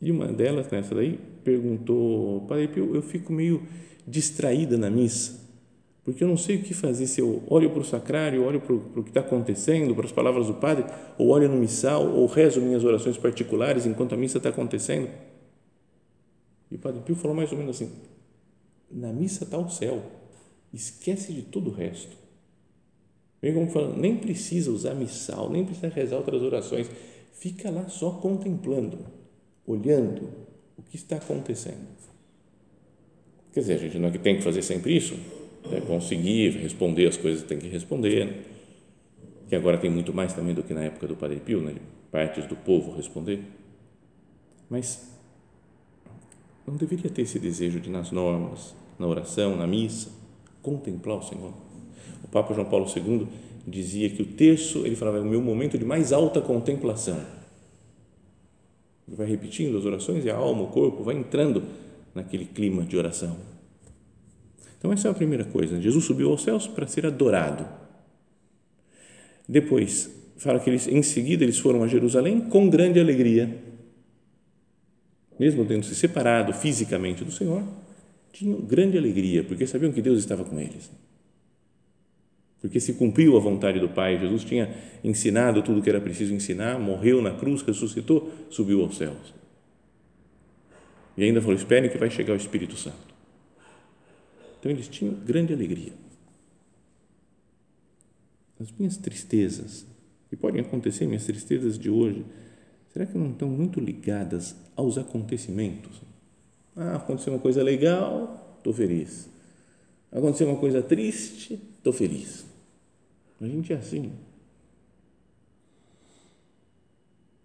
E 0.03 0.11
uma 0.11 0.27
delas, 0.27 0.71
nessa 0.71 0.95
daí, 0.95 1.19
perguntou, 1.45 2.43
Padre 2.43 2.69
Pio, 2.69 2.95
eu 2.95 3.03
fico 3.03 3.33
meio 3.33 3.63
distraída 4.07 4.79
na 4.79 4.91
missa, 4.91 5.39
porque 6.11 6.25
eu 6.25 6.29
não 6.29 6.37
sei 6.37 6.57
o 6.57 6.63
que 6.63 6.75
fazer, 6.75 7.07
se 7.07 7.21
eu 7.21 7.43
olho 7.47 7.71
para 7.71 7.81
o 7.81 7.85
sacrário, 7.85 8.45
olho 8.45 8.61
para 8.61 8.75
o 8.75 9.03
que 9.05 9.11
está 9.11 9.21
acontecendo, 9.21 9.95
para 9.95 10.07
as 10.07 10.13
palavras 10.13 10.49
do 10.49 10.55
Padre, 10.55 10.85
ou 11.17 11.29
olho 11.29 11.49
no 11.49 11.57
missal, 11.57 12.05
ou 12.05 12.27
rezo 12.27 12.61
minhas 12.61 12.83
orações 12.83 13.17
particulares 13.17 13.87
enquanto 13.87 14.15
a 14.15 14.17
missa 14.17 14.39
está 14.39 14.49
acontecendo. 14.49 15.09
E 16.69 16.75
o 16.75 16.79
Padre 16.81 17.03
Pio 17.03 17.15
falou 17.15 17.37
mais 17.37 17.53
ou 17.53 17.59
menos 17.59 17.77
assim: 17.77 17.93
na 18.91 19.13
missa 19.13 19.45
está 19.45 19.57
o 19.57 19.69
céu, 19.71 20.03
esquece 20.73 21.33
de 21.33 21.43
todo 21.43 21.71
o 21.71 21.73
resto. 21.73 22.17
Vem 23.41 23.55
como 23.55 23.71
falando, 23.71 23.97
nem 23.97 24.17
precisa 24.17 24.71
usar 24.71 24.95
missal, 24.95 25.49
nem 25.49 25.65
precisa 25.65 25.89
rezar 25.89 26.17
outras 26.17 26.43
orações, 26.43 26.91
fica 27.35 27.71
lá 27.71 27.89
só 27.89 28.11
contemplando, 28.11 28.99
olhando 29.65 30.29
o 30.77 30.83
que 30.83 30.97
está 30.97 31.17
acontecendo. 31.17 31.87
Quer 33.53 33.61
dizer, 33.61 33.75
a 33.75 33.79
gente 33.79 33.99
não 33.99 34.09
é 34.09 34.11
que 34.11 34.19
tem 34.19 34.37
que 34.37 34.43
fazer 34.43 34.63
sempre 34.63 34.97
isso, 34.97 35.17
é 35.73 35.81
conseguir 35.81 36.51
responder 36.59 37.07
as 37.07 37.17
coisas 37.17 37.43
que 37.43 37.49
tem 37.49 37.59
que 37.59 37.69
responder, 37.69 38.27
né? 38.27 38.35
que 39.49 39.57
agora 39.57 39.79
tem 39.79 39.91
muito 39.91 40.15
mais 40.15 40.33
também 40.33 40.55
do 40.55 40.63
que 40.63 40.73
na 40.73 40.85
época 40.85 41.07
do 41.07 41.17
Padre 41.17 41.41
Pio, 41.41 41.61
né? 41.61 41.75
partes 42.11 42.47
do 42.47 42.57
povo 42.57 42.97
responder. 42.97 43.41
Mas 44.69 45.11
não 46.67 46.77
deveria 46.77 47.11
ter 47.11 47.23
esse 47.23 47.39
desejo 47.39 47.81
de, 47.81 47.91
nas 47.91 48.11
normas, 48.11 48.75
na 48.99 49.07
oração, 49.07 49.57
na 49.57 49.67
missa, 49.67 50.11
contemplar 50.63 51.19
o 51.19 51.23
Senhor. 51.23 51.53
O 52.23 52.29
Papa 52.29 52.55
João 52.55 52.69
Paulo 52.69 52.87
II 52.95 53.27
dizia 53.67 54.09
que 54.11 54.23
o 54.23 54.27
terço, 54.27 54.87
ele 54.87 54.97
falava, 54.97 55.19
é 55.19 55.21
o 55.21 55.25
meu 55.25 55.41
momento 55.41 55.77
de 55.77 55.85
mais 55.85 56.13
alta 56.13 56.41
contemplação. 56.41 57.21
Ele 59.09 59.17
vai 59.17 59.27
repetindo 59.27 59.77
as 59.77 59.85
orações 59.85 60.25
e 60.25 60.31
a 60.31 60.37
alma, 60.37 60.63
o 60.63 60.69
corpo, 60.69 61.03
vai 61.03 61.17
entrando 61.17 61.65
naquele 62.15 62.45
clima 62.45 62.85
de 62.85 62.97
oração. 62.97 63.37
Então, 64.81 64.93
essa 64.93 65.07
é 65.07 65.11
a 65.13 65.15
primeira 65.15 65.45
coisa. 65.45 65.81
Jesus 65.81 66.05
subiu 66.05 66.31
aos 66.31 66.43
céus 66.43 66.67
para 66.67 66.89
ser 66.89 67.07
adorado. 67.07 67.65
Depois, 69.49 70.11
fala 70.37 70.59
que 70.59 70.69
eles, 70.69 70.89
em 70.89 71.03
seguida 71.03 71.45
eles 71.45 71.59
foram 71.59 71.85
a 71.85 71.87
Jerusalém 71.87 72.41
com 72.41 72.69
grande 72.69 72.99
alegria 72.99 73.71
mesmo 75.41 75.65
tendo 75.65 75.87
se 75.87 75.95
separado 75.95 76.53
fisicamente 76.53 77.25
do 77.25 77.33
Senhor, 77.33 77.65
tinham 78.31 78.61
grande 78.61 78.99
alegria, 78.99 79.43
porque 79.43 79.67
sabiam 79.67 79.91
que 79.91 80.03
Deus 80.03 80.19
estava 80.19 80.45
com 80.45 80.61
eles. 80.61 80.91
Porque 82.61 82.79
se 82.79 82.93
cumpriu 82.93 83.39
a 83.39 83.41
vontade 83.41 83.81
do 83.81 83.89
Pai, 83.89 84.21
Jesus 84.21 84.45
tinha 84.45 84.69
ensinado 85.03 85.63
tudo 85.63 85.81
o 85.81 85.83
que 85.83 85.89
era 85.89 85.99
preciso 85.99 86.35
ensinar, 86.35 86.79
morreu 86.79 87.23
na 87.23 87.31
cruz, 87.31 87.63
ressuscitou, 87.63 88.31
subiu 88.51 88.83
aos 88.83 88.99
céus. 88.99 89.33
E 91.17 91.25
ainda 91.25 91.41
falou: 91.41 91.57
esperem 91.57 91.89
que 91.89 91.97
vai 91.97 92.11
chegar 92.11 92.35
o 92.35 92.37
Espírito 92.37 92.77
Santo. 92.77 93.10
Então 94.61 94.71
eles 94.71 94.89
tinham 94.89 95.15
grande 95.15 95.53
alegria. 95.55 95.93
As 98.61 98.71
minhas 98.73 98.99
tristezas, 98.99 99.87
que 100.29 100.37
podem 100.37 100.61
acontecer, 100.61 101.07
minhas 101.07 101.25
tristezas 101.25 101.79
de 101.79 101.89
hoje, 101.89 102.27
será 102.93 103.07
que 103.07 103.17
não 103.17 103.31
estão 103.31 103.49
muito 103.49 103.81
ligadas 103.81 104.55
aos 104.77 104.99
acontecimentos? 104.99 106.03
Ah, 106.77 106.97
aconteceu 106.97 107.33
uma 107.33 107.39
coisa 107.39 107.63
legal, 107.63 108.55
estou 108.59 108.75
feliz. 108.75 109.31
Aconteceu 110.13 110.47
uma 110.47 110.61
coisa 110.61 110.83
triste, 110.83 111.55
estou 111.79 111.93
feliz. 111.93 112.45
A 113.41 113.47
gente 113.47 113.73
é 113.73 113.77
assim. 113.77 114.13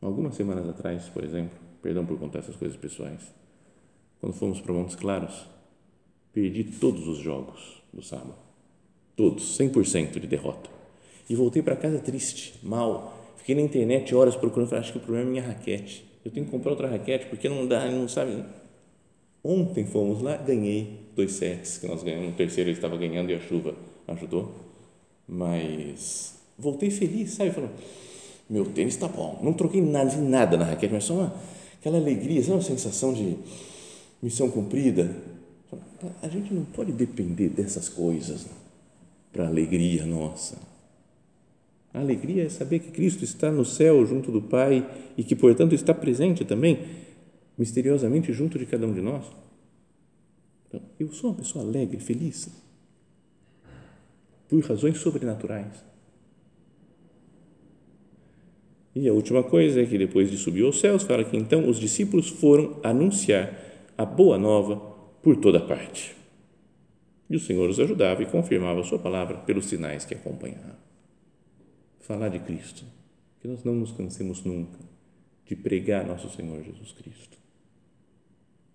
Algumas 0.02 0.36
semanas 0.36 0.68
atrás, 0.68 1.08
por 1.08 1.24
exemplo, 1.24 1.58
perdão 1.82 2.06
por 2.06 2.20
contar 2.20 2.40
essas 2.40 2.56
coisas 2.58 2.78
pessoais, 2.78 3.34
quando 4.20 4.34
fomos 4.34 4.60
para 4.60 4.74
Montes 4.74 4.96
Claros, 4.96 5.48
perdi 6.36 6.66
todos 6.66 7.08
os 7.08 7.18
jogos 7.18 7.82
do 7.92 8.04
sábado. 8.04 8.36
Todos, 9.16 9.58
100% 9.58 10.20
de 10.20 10.28
derrota. 10.28 10.70
E 11.28 11.36
voltei 11.36 11.64
para 11.64 11.76
casa 11.76 11.98
triste, 11.98 12.54
mal, 12.62 13.16
Fiquei 13.46 13.54
na 13.54 13.62
internet 13.62 14.16
horas 14.16 14.36
procurando, 14.36 14.70
falei, 14.70 14.82
acho 14.82 14.92
que 14.92 14.98
o 14.98 15.02
problema 15.02 15.28
é 15.28 15.32
minha 15.32 15.44
raquete. 15.44 16.04
Eu 16.26 16.32
tenho 16.32 16.48
que 16.48 16.52
comprar 16.52 16.72
outra 16.72 16.88
raquete 16.88 17.28
porque 17.28 17.48
não 17.48 17.68
dá, 17.68 17.86
não 17.92 18.08
sabe. 18.08 18.44
Ontem 19.44 19.86
fomos 19.86 20.20
lá, 20.24 20.36
ganhei 20.36 21.02
dois 21.16 21.34
sets 21.34 21.78
que 21.78 21.86
nós 21.86 22.02
ganhamos. 22.02 22.30
No 22.30 22.34
terceiro 22.34 22.72
ele 22.72 22.76
estava 22.76 22.98
ganhando 22.98 23.30
e 23.30 23.36
a 23.36 23.40
chuva 23.40 23.76
ajudou. 24.08 24.52
Mas 25.28 26.40
voltei 26.58 26.90
feliz, 26.90 27.34
sabe? 27.34 27.52
Falando, 27.52 27.74
meu 28.50 28.66
tênis 28.66 28.96
está 28.96 29.08
bom. 29.08 29.40
Não 29.44 29.54
troquei 29.54 29.80
nada, 29.80 30.10
vi 30.10 30.22
nada 30.22 30.58
na 30.58 30.66
raquete, 30.66 30.92
mas 30.92 31.04
só 31.04 31.14
uma, 31.14 31.36
aquela 31.80 31.98
alegria, 31.98 32.42
sabe 32.42 32.54
uma 32.54 32.64
sensação 32.64 33.14
de 33.14 33.38
missão 34.24 34.50
cumprida? 34.50 35.16
A 36.22 36.28
gente 36.28 36.54
não 36.54 36.66
pode 36.66 36.92
depender 36.92 37.50
dessas 37.50 37.90
coisas 37.90 38.46
para 39.32 39.48
alegria 39.48 40.06
nossa 40.06 40.58
a 41.96 42.02
alegria 42.02 42.44
é 42.44 42.50
saber 42.50 42.80
que 42.80 42.92
Cristo 42.92 43.24
está 43.24 43.50
no 43.50 43.64
céu 43.64 44.06
junto 44.06 44.30
do 44.30 44.42
Pai 44.42 44.86
e 45.18 45.24
que, 45.24 45.34
portanto, 45.34 45.74
está 45.74 45.94
presente 45.94 46.44
também, 46.44 46.80
misteriosamente, 47.58 48.34
junto 48.34 48.60
de 48.60 48.66
cada 48.66 48.86
um 48.86 48.94
de 48.94 49.00
nós. 49.00 49.24
Então, 50.68 50.82
eu 51.00 51.10
sou 51.14 51.30
uma 51.30 51.38
pessoa 51.38 51.64
alegre, 51.64 51.98
feliz, 52.02 52.50
por 54.50 54.62
razões 54.66 54.98
sobrenaturais. 54.98 55.86
E 58.94 59.08
a 59.08 59.14
última 59.14 59.42
coisa 59.42 59.82
é 59.82 59.86
que 59.86 59.98
depois 59.98 60.30
de 60.30 60.36
subir 60.36 60.66
aos 60.66 60.82
céus, 60.82 61.04
fala 61.04 61.24
que 61.24 61.38
então 61.38 61.70
os 61.70 61.80
discípulos 61.80 62.28
foram 62.28 62.78
anunciar 62.84 63.58
a 63.98 64.04
boa 64.04 64.38
nova 64.38 64.95
por 65.26 65.38
toda 65.38 65.60
parte. 65.60 66.16
E 67.28 67.36
o 67.36 67.40
Senhor 67.40 67.68
os 67.68 67.80
ajudava 67.80 68.22
e 68.22 68.28
confirmava 68.28 68.82
a 68.82 68.84
sua 68.84 69.00
palavra 69.00 69.40
pelos 69.40 69.66
sinais 69.66 70.06
que 70.06 70.14
acompanhavam 70.14 70.76
falar 72.00 72.30
de 72.30 72.38
Cristo, 72.38 72.86
que 73.42 73.48
nós 73.48 73.64
não 73.64 73.74
nos 73.74 73.92
cansemos 73.92 74.44
nunca 74.44 74.78
de 75.44 75.56
pregar 75.56 76.06
nosso 76.06 76.30
Senhor 76.30 76.62
Jesus 76.64 76.92
Cristo, 76.92 77.40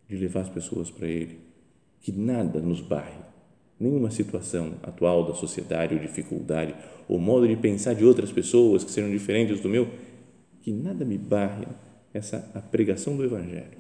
de 0.09 0.17
levar 0.17 0.41
as 0.41 0.49
pessoas 0.49 0.91
para 0.91 1.07
Ele, 1.07 1.39
que 2.01 2.11
nada 2.11 2.59
nos 2.59 2.81
barre, 2.81 3.23
nenhuma 3.79 4.11
situação 4.11 4.75
atual 4.83 5.25
da 5.25 5.35
sociedade 5.35 5.95
ou 5.95 6.01
dificuldade, 6.01 6.75
ou 7.07 7.21
modo 7.21 7.47
de 7.47 7.55
pensar 7.55 7.95
de 7.95 8.05
outras 8.05 8.33
pessoas 8.33 8.83
que 8.83 8.91
sejam 8.91 9.13
diferentes 9.13 9.61
do 9.61 9.69
meu, 9.69 9.89
que 10.63 10.73
nada 10.73 11.05
me 11.05 11.17
barre 11.17 11.69
essa 12.13 12.51
a 12.53 12.61
pregação 12.61 13.17
do 13.17 13.23
Evangelho. 13.23 13.80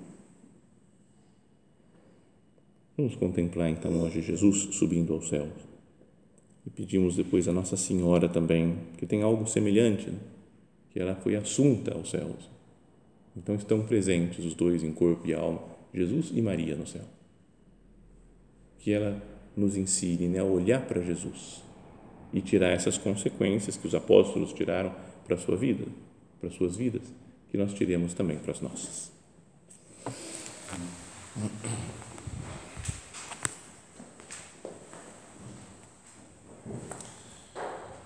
Vamos 3.00 3.16
contemplar 3.16 3.70
então 3.70 3.98
hoje 4.02 4.20
Jesus 4.20 4.74
subindo 4.74 5.14
aos 5.14 5.30
céus 5.30 5.54
e 6.66 6.68
pedimos 6.68 7.16
depois 7.16 7.48
a 7.48 7.52
Nossa 7.52 7.74
Senhora 7.74 8.28
também, 8.28 8.76
que 8.98 9.06
tem 9.06 9.22
algo 9.22 9.46
semelhante, 9.46 10.10
né? 10.10 10.18
que 10.90 11.00
ela 11.00 11.14
foi 11.14 11.34
assunta 11.34 11.94
aos 11.94 12.10
céus. 12.10 12.50
Então 13.34 13.54
estão 13.54 13.86
presentes 13.86 14.44
os 14.44 14.54
dois 14.54 14.84
em 14.84 14.92
corpo 14.92 15.26
e 15.26 15.32
alma, 15.32 15.62
Jesus 15.94 16.30
e 16.34 16.42
Maria 16.42 16.76
no 16.76 16.86
céu. 16.86 17.06
Que 18.78 18.92
ela 18.92 19.18
nos 19.56 19.78
ensine 19.78 20.28
né, 20.28 20.40
a 20.40 20.44
olhar 20.44 20.86
para 20.86 21.00
Jesus 21.00 21.62
e 22.34 22.42
tirar 22.42 22.68
essas 22.68 22.98
consequências 22.98 23.78
que 23.78 23.86
os 23.86 23.94
apóstolos 23.94 24.52
tiraram 24.52 24.94
para 25.24 25.36
a 25.36 25.38
sua 25.38 25.56
vida, 25.56 25.86
para 26.38 26.50
as 26.50 26.54
suas 26.54 26.76
vidas, 26.76 27.10
que 27.50 27.56
nós 27.56 27.72
tiremos 27.72 28.12
também 28.12 28.36
para 28.36 28.52
as 28.52 28.60
nossas. 28.60 29.10